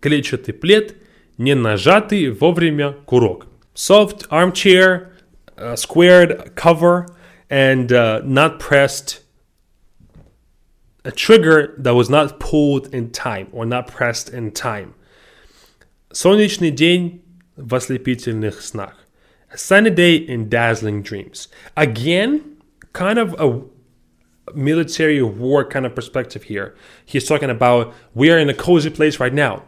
клетчатый 0.00 0.54
плед, 0.54 0.96
не 1.38 1.54
нажатый 1.54 2.30
вовремя 2.30 2.92
курок. 2.92 3.46
Soft 3.74 4.26
armchair, 4.30 5.12
uh, 5.56 5.76
squared 5.76 6.54
cover, 6.54 7.06
and 7.48 7.92
uh, 7.92 8.22
not 8.24 8.58
pressed 8.58 9.22
a 11.04 11.10
trigger 11.10 11.74
that 11.78 11.94
was 11.94 12.08
not 12.08 12.38
pulled 12.38 12.94
in 12.94 13.10
time 13.10 13.48
or 13.52 13.66
not 13.66 13.88
pressed 13.88 14.30
in 14.30 14.52
time. 14.52 14.94
Солнечный 16.12 16.70
день 16.70 17.22
в 17.56 17.74
ослепительных 17.74 18.62
снах. 18.62 19.01
A 19.51 19.57
sunny 19.57 19.89
day 19.89 20.15
in 20.15 20.49
dazzling 20.49 21.01
dreams. 21.01 21.47
Again, 21.75 22.57
kind 22.93 23.17
of 23.17 23.33
a 23.39 23.61
military 24.53 25.21
war 25.21 25.63
kind 25.65 25.85
of 25.85 25.95
perspective 25.95 26.43
here. 26.43 26.75
He's 27.05 27.27
talking 27.27 27.49
about 27.49 27.93
we 28.13 28.29
are 28.31 28.37
in 28.37 28.49
a 28.49 28.53
cozy 28.53 28.89
place 28.89 29.19
right 29.19 29.33
now, 29.33 29.63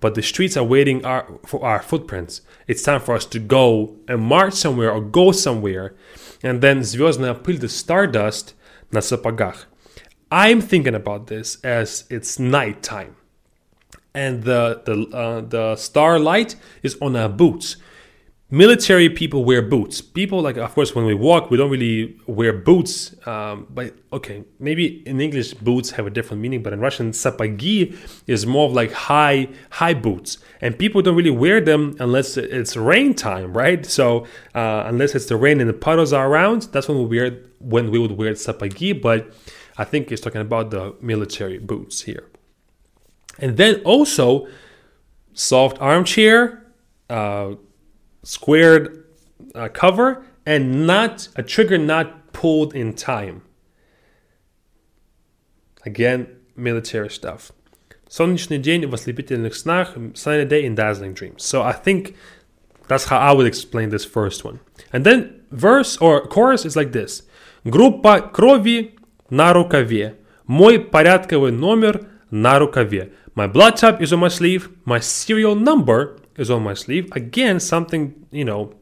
but 0.00 0.14
the 0.14 0.22
streets 0.22 0.56
are 0.56 0.64
waiting 0.64 1.04
our, 1.04 1.26
for 1.46 1.64
our 1.64 1.82
footprints. 1.82 2.40
It's 2.66 2.82
time 2.82 3.00
for 3.00 3.14
us 3.14 3.24
to 3.26 3.38
go 3.38 3.96
and 4.08 4.20
march 4.20 4.54
somewhere 4.54 4.90
or 4.90 5.00
go 5.00 5.32
somewhere. 5.32 5.94
And 6.42 6.60
then 6.60 6.80
звездная 6.80 7.34
пыль, 7.34 7.60
the 7.60 7.68
stardust, 7.68 8.54
на 8.90 9.00
сапогах. 9.00 9.64
I'm 10.30 10.60
thinking 10.60 10.94
about 10.94 11.26
this 11.26 11.58
as 11.62 12.04
it's 12.10 12.38
nighttime. 12.38 13.16
And 14.14 14.44
the, 14.44 14.82
the, 14.84 15.16
uh, 15.16 15.40
the 15.40 15.76
starlight 15.76 16.56
is 16.82 16.96
on 17.00 17.16
our 17.16 17.28
boots 17.28 17.76
military 18.49 19.09
people 19.09 19.43
wear 19.43 19.61
boots. 19.61 19.99
People 19.99 20.41
like, 20.41 20.55
of 20.57 20.73
course, 20.73 20.95
when 20.95 21.05
we 21.05 21.13
walk, 21.13 21.51
we 21.51 21.57
don't 21.57 21.69
really 21.69 22.17
wear 22.27 22.53
boots. 22.53 23.15
Um, 23.27 23.67
but 23.69 23.93
okay, 24.13 24.45
maybe 24.59 25.05
in 25.05 25.19
English, 25.19 25.53
boots 25.55 25.91
have 25.91 26.07
a 26.07 26.09
different 26.09 26.41
meaning, 26.41 26.63
but 26.63 26.71
in 26.71 26.79
Russian, 26.79 27.11
sapagi 27.11 27.95
is 28.25 28.45
more 28.45 28.67
of 28.67 28.73
like 28.73 28.91
high 28.93 29.49
high 29.71 29.93
boots, 29.93 30.37
and 30.61 30.77
people 30.77 31.01
don't 31.01 31.15
really 31.15 31.29
wear 31.29 31.59
them 31.59 31.95
unless 31.99 32.37
it's 32.37 32.77
rain 32.77 33.13
time, 33.13 33.53
right? 33.53 33.85
So 33.85 34.25
uh, 34.55 34.83
unless 34.85 35.13
it's 35.13 35.25
the 35.25 35.35
rain 35.35 35.59
and 35.59 35.69
the 35.69 35.73
puddles 35.73 36.13
are 36.13 36.29
around, 36.29 36.63
that's 36.71 36.87
when 36.87 36.97
we 36.97 37.17
wear 37.17 37.39
when 37.59 37.91
we 37.91 37.99
would 37.99 38.11
wear 38.11 38.31
sapagi. 38.33 39.01
But 39.01 39.33
I 39.77 39.83
think 39.83 40.09
he's 40.09 40.21
talking 40.21 40.41
about 40.41 40.71
the 40.71 40.95
military 41.01 41.57
boots 41.57 42.01
here, 42.03 42.29
and 43.39 43.57
then 43.57 43.81
also 43.83 44.47
soft 45.33 45.81
armchair. 45.81 46.63
Uh, 47.09 47.55
squared 48.22 49.04
uh, 49.54 49.68
cover 49.68 50.24
and 50.46 50.86
not 50.86 51.28
a 51.36 51.42
trigger 51.42 51.78
not 51.78 52.32
pulled 52.32 52.74
in 52.74 52.94
time. 52.94 53.42
Again, 55.84 56.28
military 56.56 57.10
stuff. 57.10 57.52
Солнечный 58.08 58.58
день 58.58 58.86
в 58.86 58.94
ослепительных 58.94 59.54
снах, 59.54 59.96
sunny 60.14 60.44
day 60.44 60.64
in 60.64 60.74
dazzling 60.74 61.14
dreams. 61.14 61.42
So 61.42 61.62
I 61.62 61.72
think 61.72 62.14
that's 62.86 63.06
how 63.06 63.18
I 63.18 63.32
would 63.32 63.46
explain 63.46 63.88
this 63.88 64.04
first 64.04 64.44
one. 64.44 64.60
And 64.92 65.04
then 65.04 65.42
verse 65.50 65.96
or 65.96 66.26
chorus 66.26 66.64
is 66.64 66.76
like 66.76 66.92
this. 66.92 67.22
Группа 67.64 68.30
крови 68.32 68.98
на 69.30 69.52
рукаве. 69.52 70.16
Мой 70.46 70.78
порядковый 70.78 71.52
номер 71.52 72.06
на 72.30 72.58
рукаве. 72.58 73.12
My 73.34 73.46
blood 73.46 73.76
type 73.76 74.02
is 74.02 74.12
on 74.12 74.20
my 74.20 74.28
sleeve. 74.28 74.68
My 74.84 74.98
serial 75.00 75.54
number 75.54 76.15
is 76.36 76.50
on 76.50 76.62
my 76.62 76.74
sleeve. 76.74 77.10
Again, 77.12 77.60
something, 77.60 78.26
you 78.30 78.44
know, 78.44 78.74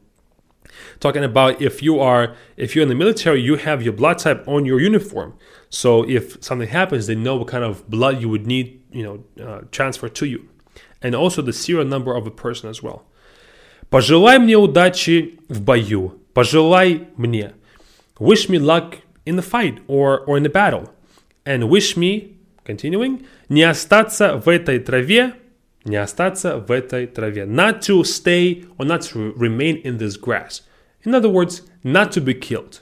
talking 0.99 1.23
about 1.23 1.61
if 1.61 1.81
you 1.81 1.99
are 1.99 2.35
if 2.57 2.75
you're 2.75 2.83
in 2.83 2.89
the 2.89 2.95
military, 2.95 3.41
you 3.41 3.55
have 3.57 3.81
your 3.81 3.93
blood 3.93 4.19
type 4.19 4.47
on 4.47 4.65
your 4.65 4.79
uniform. 4.79 5.33
So 5.69 6.07
if 6.07 6.43
something 6.43 6.67
happens, 6.69 7.07
they 7.07 7.15
know 7.15 7.35
what 7.37 7.47
kind 7.47 7.63
of 7.63 7.89
blood 7.89 8.21
you 8.21 8.29
would 8.29 8.45
need, 8.45 8.83
you 8.91 9.03
know, 9.03 9.23
uh, 9.43 9.61
transfer 9.71 10.09
to 10.09 10.25
you. 10.25 10.49
And 11.01 11.15
also 11.15 11.41
the 11.41 11.53
serial 11.53 11.85
number 11.85 12.15
of 12.15 12.27
a 12.27 12.31
person 12.31 12.69
as 12.69 12.83
well. 12.83 13.05
Пожелай 13.89 14.39
мне 14.39 14.55
удачи 14.55 15.39
в 15.49 15.61
бою. 15.61 16.19
Пожелай 16.33 17.07
мне. 17.17 17.53
Wish 18.19 18.47
me 18.49 18.59
luck 18.59 18.99
in 19.25 19.35
the 19.35 19.41
fight 19.41 19.79
or, 19.87 20.19
or 20.21 20.37
in 20.37 20.43
the 20.43 20.49
battle. 20.49 20.93
And 21.45 21.69
wish 21.69 21.97
me, 21.97 22.37
continuing, 22.63 23.25
не 23.49 23.63
остаться 23.63 24.37
в 24.37 24.47
этой 24.47 24.79
траве 24.79 25.33
Не 25.85 25.95
остаться 25.95 26.57
в 26.57 26.69
этой 26.71 27.07
траве. 27.07 27.45
Not 27.45 27.81
to 27.81 28.03
stay 28.03 28.65
or 28.77 28.85
not 28.85 29.01
to 29.13 29.33
remain 29.35 29.81
in 29.83 29.97
this 29.97 30.15
grass. 30.15 30.61
In 31.03 31.15
other 31.15 31.29
words, 31.29 31.63
not 31.83 32.11
to 32.11 32.21
be 32.21 32.33
killed. 32.33 32.81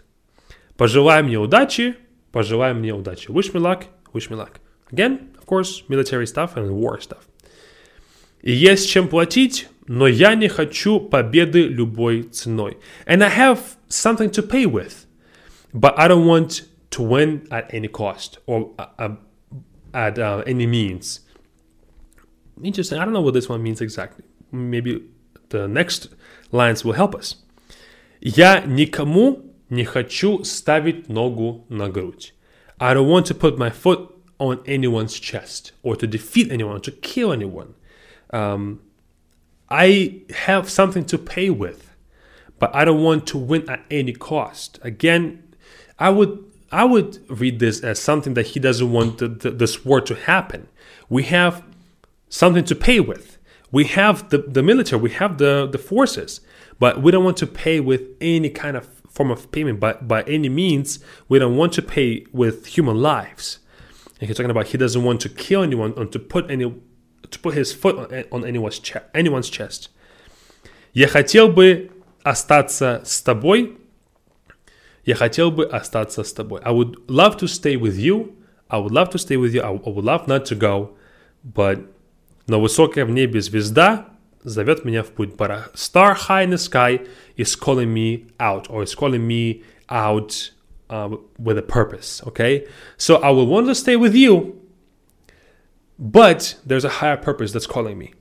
Пожелай 0.78 1.24
мне 1.24 1.38
удачи. 1.38 1.96
Пожелай 2.32 2.74
мне 2.74 2.94
удачи. 2.94 3.30
Wish 3.30 3.54
me 3.54 3.60
luck. 3.60 3.86
Wish 4.14 4.30
me 4.30 4.36
luck. 4.36 4.60
Again, 4.92 5.30
of 5.38 5.46
course, 5.46 5.84
military 5.88 6.28
stuff 6.28 6.58
and 6.58 6.72
war 6.72 7.00
stuff. 7.00 7.28
И 8.42 8.52
есть 8.52 8.90
чем 8.90 9.08
платить, 9.08 9.68
но 9.88 10.08
я 10.08 10.36
не 10.36 10.48
хочу 10.48 11.00
победы 11.00 11.64
любой 11.64 12.24
ценой. 12.24 12.78
And 13.06 13.24
I 13.24 13.30
have 13.30 13.78
something 13.88 14.30
to 14.32 14.42
pay 14.42 14.66
with, 14.66 15.06
but 15.74 15.94
I 15.98 16.08
don't 16.08 16.26
want 16.26 16.64
to 16.92 17.02
win 17.02 17.48
at 17.50 17.74
any 17.74 17.88
cost 17.88 18.40
or 18.46 18.72
uh, 18.78 18.88
uh 18.98 19.16
at 19.94 20.20
uh, 20.20 20.44
any 20.46 20.68
means 20.68 21.22
interesting. 22.64 23.00
I 23.00 23.06
don't 23.06 23.14
know 23.14 23.22
what 23.22 23.34
this 23.34 23.50
one 23.50 23.62
means 23.64 23.82
exactly. 23.82 24.26
Maybe 24.52 25.04
the 25.50 25.68
next 25.68 26.10
lines 26.52 26.84
will 26.84 26.94
help 26.94 27.16
us. 27.16 27.36
Я 28.22 28.62
никому 28.62 29.46
не 29.70 29.86
хочу 29.86 30.44
ставить 30.44 31.08
ногу 31.10 31.66
на 31.70 31.90
грудь. 31.90 32.34
I 32.80 32.94
don't 32.94 33.08
want 33.08 33.26
to 33.28 33.34
put 33.34 33.58
my 33.58 33.70
foot 33.70 34.10
on 34.40 34.62
anyone's 34.66 35.20
chest 35.20 35.74
or 35.84 35.96
to 35.96 36.08
defeat 36.08 36.52
anyone, 36.52 36.82
to 36.82 36.92
kill 36.92 37.32
anyone. 37.32 37.76
Um, 38.32 38.82
I 39.70 40.22
have 40.30 40.70
something 40.70 41.06
to 41.06 41.18
pay 41.18 41.50
with, 41.50 41.92
but 42.58 42.74
I 42.74 42.86
don't 42.86 43.04
want 43.04 43.28
to 43.28 43.38
win 43.38 43.70
at 43.70 43.86
any 43.92 44.14
cost. 44.14 44.80
Again, 44.82 45.44
I 46.00 46.10
would 46.10 46.44
I 46.72 46.84
would 46.86 47.20
read 47.30 47.60
this 47.60 47.82
as 47.82 48.00
something 48.00 48.36
that 48.36 48.48
he 48.48 48.60
doesn't 48.60 48.92
want 48.92 49.18
the, 49.18 49.28
the, 49.28 49.52
this 49.52 49.84
war 49.84 50.02
to 50.02 50.16
happen. 50.16 50.68
We 51.10 51.24
have 51.24 51.64
something 52.34 52.64
to 52.66 52.76
pay 52.76 53.00
with. 53.00 53.38
We 53.72 53.86
have 53.86 54.30
the, 54.30 54.40
the 54.40 54.64
military, 54.64 55.02
we 55.02 55.12
have 55.12 55.38
the, 55.38 55.68
the 55.72 55.78
forces, 55.78 56.42
but 56.80 57.02
we 57.02 57.12
don't 57.12 57.24
want 57.24 57.38
to 57.38 57.48
pay 57.48 57.80
with 57.80 58.02
any 58.20 58.50
kind 58.50 58.76
of 58.76 58.88
form 59.10 59.32
of 59.32 59.52
payment 59.52 59.80
by, 59.80 59.94
by 59.94 60.24
any 60.24 60.50
means. 60.50 61.00
We 61.28 61.40
don't 61.40 61.56
want 61.56 61.74
to 61.74 61.82
pay 61.82 62.26
with 62.32 62.68
human 62.68 63.02
lives. 63.02 63.60
And 64.20 64.28
he's 64.28 64.38
talking 64.38 64.52
about 64.52 64.68
he 64.68 64.78
doesn't 64.78 65.04
want 65.04 65.22
to 65.22 65.30
kill 65.30 65.64
anyone 65.64 65.94
or 65.96 66.06
to 66.06 66.20
put 66.20 66.50
any 66.50 66.74
to 67.32 67.40
put 67.40 67.54
his 67.54 67.72
foot 67.72 67.96
on, 67.98 68.24
on 68.32 68.46
anyone's, 68.46 68.80
chest, 68.80 69.06
anyone's 69.14 69.50
chest. 69.50 69.90
Я 70.94 71.08
хотел 71.08 71.50
бы 71.50 71.92
остаться 72.24 73.02
с 73.06 73.22
тобой. 73.22 73.78
Я 75.06 75.16
хотел 75.16 75.52
бы 75.52 75.66
остаться 75.66 76.24
с 76.24 76.34
тобой. 76.34 76.62
I 76.64 76.72
would 76.72 76.96
love 77.08 77.38
to 77.38 77.48
stay 77.48 77.76
with 77.76 77.98
you. 77.98 78.36
I 78.70 78.78
would 78.80 78.92
love 78.92 79.10
to 79.12 79.20
stay 79.20 79.38
with 79.38 79.54
you. 79.54 79.62
I 79.62 79.70
would 79.70 80.04
love 80.04 80.28
not 80.28 80.46
to 80.46 80.56
go, 80.56 80.96
but 81.44 81.80
Но 82.48 82.60
высокая 82.60 83.06
в 83.06 83.12
небе 83.12 83.42
звезда 83.42 84.10
зовет 84.44 84.86
меня 84.86 85.04
в 85.04 85.10
путь. 85.12 85.36
But 85.36 85.52
a 85.52 85.70
star 85.76 86.16
high 86.16 86.44
in 86.44 86.52
the 86.52 86.58
sky 86.58 87.02
is 87.38 87.56
calling 87.56 87.94
me 87.94 88.28
out 88.40 88.70
or 88.70 88.84
is 88.84 88.96
calling 88.96 89.26
me 89.26 89.64
out 89.90 90.52
uh, 90.90 91.16
with 91.38 91.58
a 91.58 91.62
purpose. 91.62 92.22
Okay? 92.28 92.66
So 92.98 93.18
I 93.18 93.30
will 93.30 93.48
want 93.48 93.68
to 93.68 93.76
stay 93.76 93.96
with 93.96 94.16
you, 94.16 94.60
but 95.98 96.56
there's 96.66 96.86
a 96.86 96.90
higher 96.90 97.18
purpose 97.18 97.52
that's 97.52 97.68
calling 97.68 97.98
me. 97.98 98.14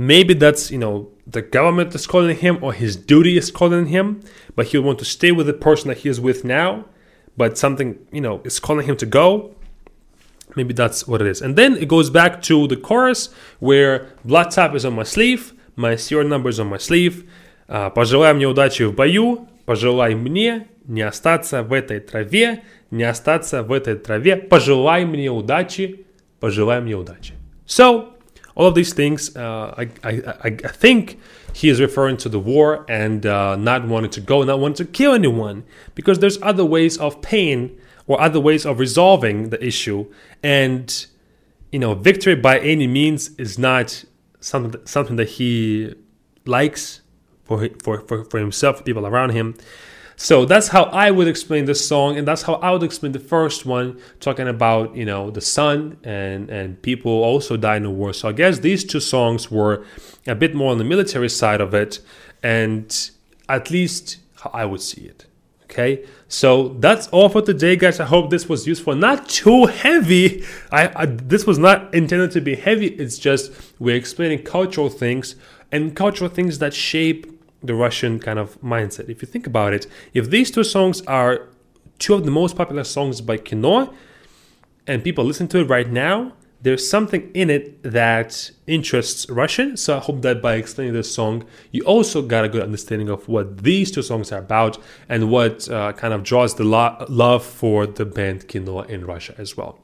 Maybe 0.00 0.32
that's, 0.32 0.70
you 0.70 0.78
know, 0.78 1.10
the 1.26 1.42
government 1.42 1.94
is 1.94 2.06
calling 2.06 2.36
him 2.36 2.58
or 2.62 2.72
his 2.72 2.94
duty 2.94 3.36
is 3.36 3.50
calling 3.50 3.86
him, 3.86 4.22
but 4.54 4.68
he'll 4.68 4.82
want 4.82 5.00
to 5.00 5.04
stay 5.04 5.32
with 5.32 5.46
the 5.46 5.52
person 5.52 5.88
that 5.88 5.98
he 5.98 6.08
is 6.08 6.20
with 6.20 6.44
now, 6.44 6.86
but 7.36 7.58
something, 7.58 7.98
you 8.12 8.20
know, 8.20 8.40
is 8.44 8.60
calling 8.60 8.86
him 8.86 8.96
to 8.96 9.06
go. 9.06 9.56
Maybe 10.56 10.72
that's 10.72 11.06
what 11.06 11.20
it 11.20 11.26
is. 11.26 11.42
And 11.42 11.56
then 11.56 11.76
it 11.76 11.88
goes 11.88 12.10
back 12.10 12.42
to 12.42 12.66
the 12.66 12.76
chorus 12.76 13.28
where 13.60 14.08
blood 14.24 14.50
tap 14.50 14.74
is 14.74 14.84
on 14.84 14.94
my 14.94 15.02
sleeve, 15.02 15.52
my 15.76 15.94
serial 15.96 16.28
number 16.28 16.48
is 16.48 16.58
on 16.58 16.68
my 16.68 16.78
sleeve. 16.78 17.28
Uh, 17.68 17.90
пожелай 17.90 18.32
мне 18.32 18.46
удачи 18.46 18.84
в 18.84 18.94
бою, 18.94 19.46
пожелай 19.66 20.14
мне 20.14 20.68
не 20.86 21.02
остаться 21.02 21.62
в 21.62 21.72
этой 21.72 22.00
траве, 22.00 22.62
не 22.90 23.04
остаться 23.04 23.62
в 23.62 23.72
этой 23.72 23.94
траве, 23.96 24.36
пожелай 24.36 25.04
мне 25.04 25.30
удачи, 25.30 26.06
пожелай 26.40 26.80
мне 26.80 26.94
удачи. 26.94 27.34
So, 27.66 28.14
all 28.56 28.66
of 28.66 28.74
these 28.74 28.94
things, 28.94 29.36
uh, 29.36 29.74
I, 29.76 29.90
I, 30.02 30.10
I, 30.42 30.48
I 30.48 30.50
think 30.50 31.18
he 31.52 31.68
is 31.68 31.80
referring 31.80 32.16
to 32.18 32.28
the 32.30 32.40
war 32.40 32.86
and 32.88 33.26
uh, 33.26 33.56
not 33.56 33.86
wanting 33.86 34.10
to 34.12 34.20
go, 34.20 34.42
not 34.42 34.58
wanting 34.58 34.86
to 34.86 34.90
kill 34.90 35.12
anyone, 35.12 35.64
because 35.94 36.18
there's 36.20 36.40
other 36.42 36.64
ways 36.64 36.96
of 36.96 37.20
pain 37.20 37.78
or 38.07 38.19
other 38.21 38.39
ways 38.39 38.65
of 38.65 38.79
resolving 38.79 39.49
the 39.49 39.63
issue. 39.65 40.11
And 40.41 41.05
you 41.71 41.79
know, 41.79 41.95
victory 41.95 42.35
by 42.35 42.59
any 42.59 42.87
means 42.87 43.31
is 43.37 43.57
not 43.57 44.05
something 44.39 44.85
something 44.85 45.15
that 45.15 45.29
he 45.29 45.95
likes 46.45 47.01
for 47.43 47.67
for 47.81 48.01
for, 48.01 48.25
for 48.25 48.39
himself, 48.39 48.83
people 48.85 49.07
around 49.07 49.31
him. 49.31 49.55
So 50.15 50.45
that's 50.45 50.67
how 50.67 50.83
I 50.83 51.09
would 51.09 51.27
explain 51.27 51.65
this 51.65 51.85
song, 51.87 52.17
and 52.17 52.27
that's 52.27 52.43
how 52.43 52.55
I 52.55 52.71
would 52.71 52.83
explain 52.83 53.13
the 53.13 53.19
first 53.19 53.65
one, 53.65 53.99
talking 54.19 54.47
about 54.47 54.95
you 54.95 55.05
know 55.05 55.31
the 55.31 55.41
sun 55.41 55.97
and 56.03 56.49
and 56.49 56.81
people 56.81 57.11
also 57.11 57.57
die 57.57 57.77
in 57.77 57.83
the 57.83 57.89
war. 57.89 58.13
So 58.13 58.29
I 58.29 58.31
guess 58.31 58.59
these 58.59 58.83
two 58.83 58.99
songs 58.99 59.49
were 59.49 59.83
a 60.27 60.35
bit 60.35 60.53
more 60.53 60.71
on 60.71 60.77
the 60.77 60.83
military 60.83 61.29
side 61.29 61.61
of 61.61 61.73
it, 61.73 61.99
and 62.43 63.09
at 63.49 63.71
least 63.71 64.17
how 64.41 64.51
I 64.53 64.65
would 64.65 64.81
see 64.81 65.01
it. 65.01 65.25
Okay, 65.73 66.05
so 66.27 66.67
that's 66.79 67.07
all 67.07 67.29
for 67.29 67.41
today, 67.41 67.75
guys. 67.75 67.99
I 67.99 68.05
hope 68.05 68.29
this 68.29 68.47
was 68.47 68.67
useful. 68.67 68.93
Not 68.93 69.27
too 69.27 69.65
heavy. 69.65 70.43
I, 70.71 70.91
I 70.95 71.05
this 71.07 71.47
was 71.47 71.57
not 71.57 71.91
intended 71.95 72.29
to 72.33 72.41
be 72.41 72.53
heavy. 72.53 72.89
It's 72.89 73.17
just 73.17 73.51
we're 73.79 73.95
explaining 73.95 74.43
cultural 74.43 74.89
things 74.89 75.35
and 75.71 75.95
cultural 75.95 76.29
things 76.29 76.59
that 76.59 76.75
shape 76.75 77.25
the 77.63 77.73
Russian 77.73 78.19
kind 78.19 78.37
of 78.37 78.61
mindset. 78.61 79.09
If 79.09 79.23
you 79.23 79.27
think 79.27 79.47
about 79.47 79.73
it, 79.73 79.87
if 80.13 80.29
these 80.29 80.51
two 80.51 80.63
songs 80.63 81.01
are 81.07 81.49
two 81.97 82.13
of 82.13 82.23
the 82.23 82.29
most 82.29 82.55
popular 82.55 82.83
songs 82.83 83.19
by 83.21 83.37
Kino, 83.37 83.95
and 84.85 85.03
people 85.03 85.25
listen 85.25 85.47
to 85.47 85.61
it 85.61 85.63
right 85.63 85.89
now, 85.89 86.33
there's 86.63 86.89
something 86.89 87.29
in 87.33 87.49
it 87.49 87.83
that 87.83 88.49
interests 88.67 89.29
Russian. 89.29 89.75
So 89.75 89.97
I 89.97 89.99
hope 89.99 90.21
that 90.21 90.41
by 90.41 90.55
explaining 90.55 90.93
this 90.93 91.13
song, 91.13 91.45
you 91.71 91.83
also 91.83 92.21
got 92.21 92.45
a 92.45 92.49
good 92.49 92.63
understanding 92.63 93.09
of 93.09 93.27
what 93.27 93.63
these 93.63 93.91
two 93.91 94.01
songs 94.01 94.31
are 94.31 94.39
about 94.39 94.77
and 95.09 95.29
what 95.29 95.69
uh, 95.69 95.91
kind 95.91 96.13
of 96.13 96.23
draws 96.23 96.55
the 96.55 96.63
lo- 96.63 97.05
love 97.09 97.45
for 97.45 97.85
the 97.85 98.05
band 98.05 98.47
Kino 98.47 98.79
in 98.81 99.05
Russia 99.05 99.35
as 99.37 99.57
well. 99.57 99.77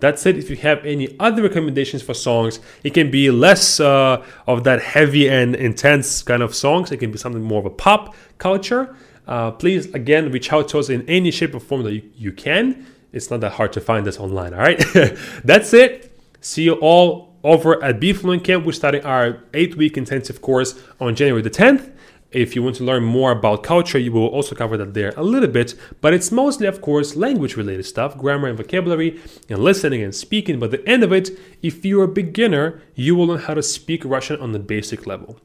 That's 0.00 0.24
it. 0.24 0.38
If 0.38 0.48
you 0.48 0.56
have 0.56 0.84
any 0.86 1.14
other 1.20 1.42
recommendations 1.42 2.02
for 2.02 2.14
songs, 2.14 2.60
it 2.82 2.94
can 2.94 3.10
be 3.10 3.30
less 3.30 3.78
uh, 3.78 4.24
of 4.46 4.64
that 4.64 4.82
heavy 4.82 5.28
and 5.28 5.54
intense 5.54 6.22
kind 6.22 6.42
of 6.42 6.54
songs. 6.54 6.90
It 6.90 6.96
can 6.96 7.12
be 7.12 7.18
something 7.18 7.42
more 7.42 7.60
of 7.60 7.66
a 7.66 7.70
pop 7.70 8.16
culture. 8.38 8.96
Uh, 9.26 9.50
please, 9.50 9.86
again, 9.94 10.32
reach 10.32 10.50
out 10.50 10.66
to 10.68 10.78
us 10.78 10.88
in 10.88 11.08
any 11.08 11.30
shape 11.30 11.54
or 11.54 11.60
form 11.60 11.82
that 11.82 11.92
you, 11.92 12.10
you 12.16 12.32
can. 12.32 12.86
It's 13.12 13.30
not 13.30 13.40
that 13.42 13.52
hard 13.52 13.74
to 13.74 13.80
find 13.80 14.08
us 14.08 14.18
online, 14.18 14.54
all 14.54 14.60
right? 14.60 14.82
That's 15.44 15.74
it. 15.74 16.11
See 16.44 16.64
you 16.64 16.72
all 16.74 17.38
over 17.44 17.80
at 17.84 18.00
Be 18.00 18.12
Fluent 18.12 18.42
Camp. 18.42 18.66
We're 18.66 18.72
starting 18.72 19.04
our 19.04 19.44
eight 19.54 19.76
week 19.76 19.96
intensive 19.96 20.42
course 20.42 20.74
on 20.98 21.14
January 21.14 21.40
the 21.40 21.50
10th. 21.50 21.92
If 22.32 22.56
you 22.56 22.64
want 22.64 22.74
to 22.76 22.84
learn 22.84 23.04
more 23.04 23.30
about 23.30 23.62
culture, 23.62 23.96
you 23.96 24.10
will 24.10 24.26
also 24.26 24.56
cover 24.56 24.76
that 24.76 24.92
there 24.92 25.12
a 25.16 25.22
little 25.22 25.48
bit, 25.48 25.76
but 26.00 26.12
it's 26.12 26.32
mostly, 26.32 26.66
of 26.66 26.80
course, 26.80 27.14
language 27.14 27.56
related 27.56 27.84
stuff, 27.84 28.18
grammar 28.18 28.48
and 28.48 28.56
vocabulary, 28.56 29.20
and 29.48 29.60
listening 29.60 30.02
and 30.02 30.12
speaking. 30.12 30.58
But 30.58 30.72
the 30.72 30.84
end 30.88 31.04
of 31.04 31.12
it, 31.12 31.30
if 31.62 31.84
you're 31.84 32.04
a 32.04 32.08
beginner, 32.08 32.82
you 32.96 33.14
will 33.14 33.26
learn 33.26 33.42
how 33.42 33.54
to 33.54 33.62
speak 33.62 34.04
Russian 34.04 34.40
on 34.40 34.50
the 34.50 34.58
basic 34.58 35.06
level. 35.06 35.38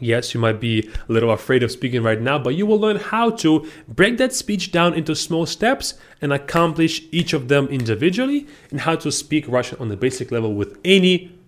Yes, 0.00 0.34
you 0.34 0.40
might 0.40 0.60
be 0.60 0.90
a 1.08 1.12
little 1.12 1.30
afraid 1.30 1.62
of 1.62 1.70
speaking 1.70 2.02
right 2.02 2.20
now, 2.20 2.38
but 2.38 2.54
you 2.54 2.66
will 2.66 2.78
learn 2.78 2.96
how 2.96 3.30
to 3.30 3.68
break 3.86 4.18
that 4.18 4.32
speech 4.32 4.72
down 4.72 4.94
into 4.94 5.14
small 5.14 5.46
steps 5.46 5.94
and 6.20 6.32
accomplish 6.32 7.02
each 7.12 7.32
of 7.32 7.48
them 7.48 7.68
individually, 7.68 8.46
and 8.70 8.80
how 8.80 8.96
to 8.96 9.12
speak 9.12 9.46
Russian 9.48 9.78
on 9.78 9.88
the 9.88 9.96
basic 9.96 10.30
level 10.30 10.54
with 10.54 10.78
any 10.84 11.38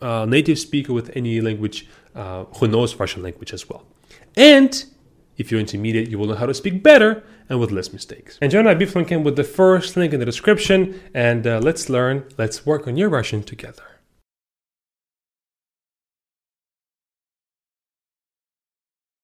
uh, 0.00 0.24
native 0.26 0.58
speaker 0.58 0.92
with 0.92 1.10
any 1.14 1.40
language 1.40 1.86
uh, 2.14 2.44
who 2.56 2.66
knows 2.66 2.96
Russian 2.96 3.22
language 3.22 3.52
as 3.52 3.68
well. 3.68 3.84
And 4.36 4.84
if 5.36 5.50
you're 5.50 5.60
intermediate, 5.60 6.08
you 6.08 6.18
will 6.18 6.26
know 6.26 6.34
how 6.34 6.46
to 6.46 6.54
speak 6.54 6.82
better 6.82 7.22
and 7.48 7.60
with 7.60 7.70
less 7.70 7.92
mistakes. 7.92 8.38
And 8.40 8.50
join 8.50 8.66
our 8.66 8.74
Be 8.74 8.86
Fluent 8.86 9.08
camp 9.08 9.24
with 9.24 9.36
the 9.36 9.44
first 9.44 9.96
link 9.96 10.12
in 10.12 10.20
the 10.20 10.26
description, 10.26 11.00
and 11.14 11.46
uh, 11.46 11.60
let's 11.62 11.88
learn, 11.88 12.24
let's 12.38 12.64
work 12.64 12.86
on 12.86 12.96
your 12.96 13.08
Russian 13.08 13.42
together. 13.42 13.82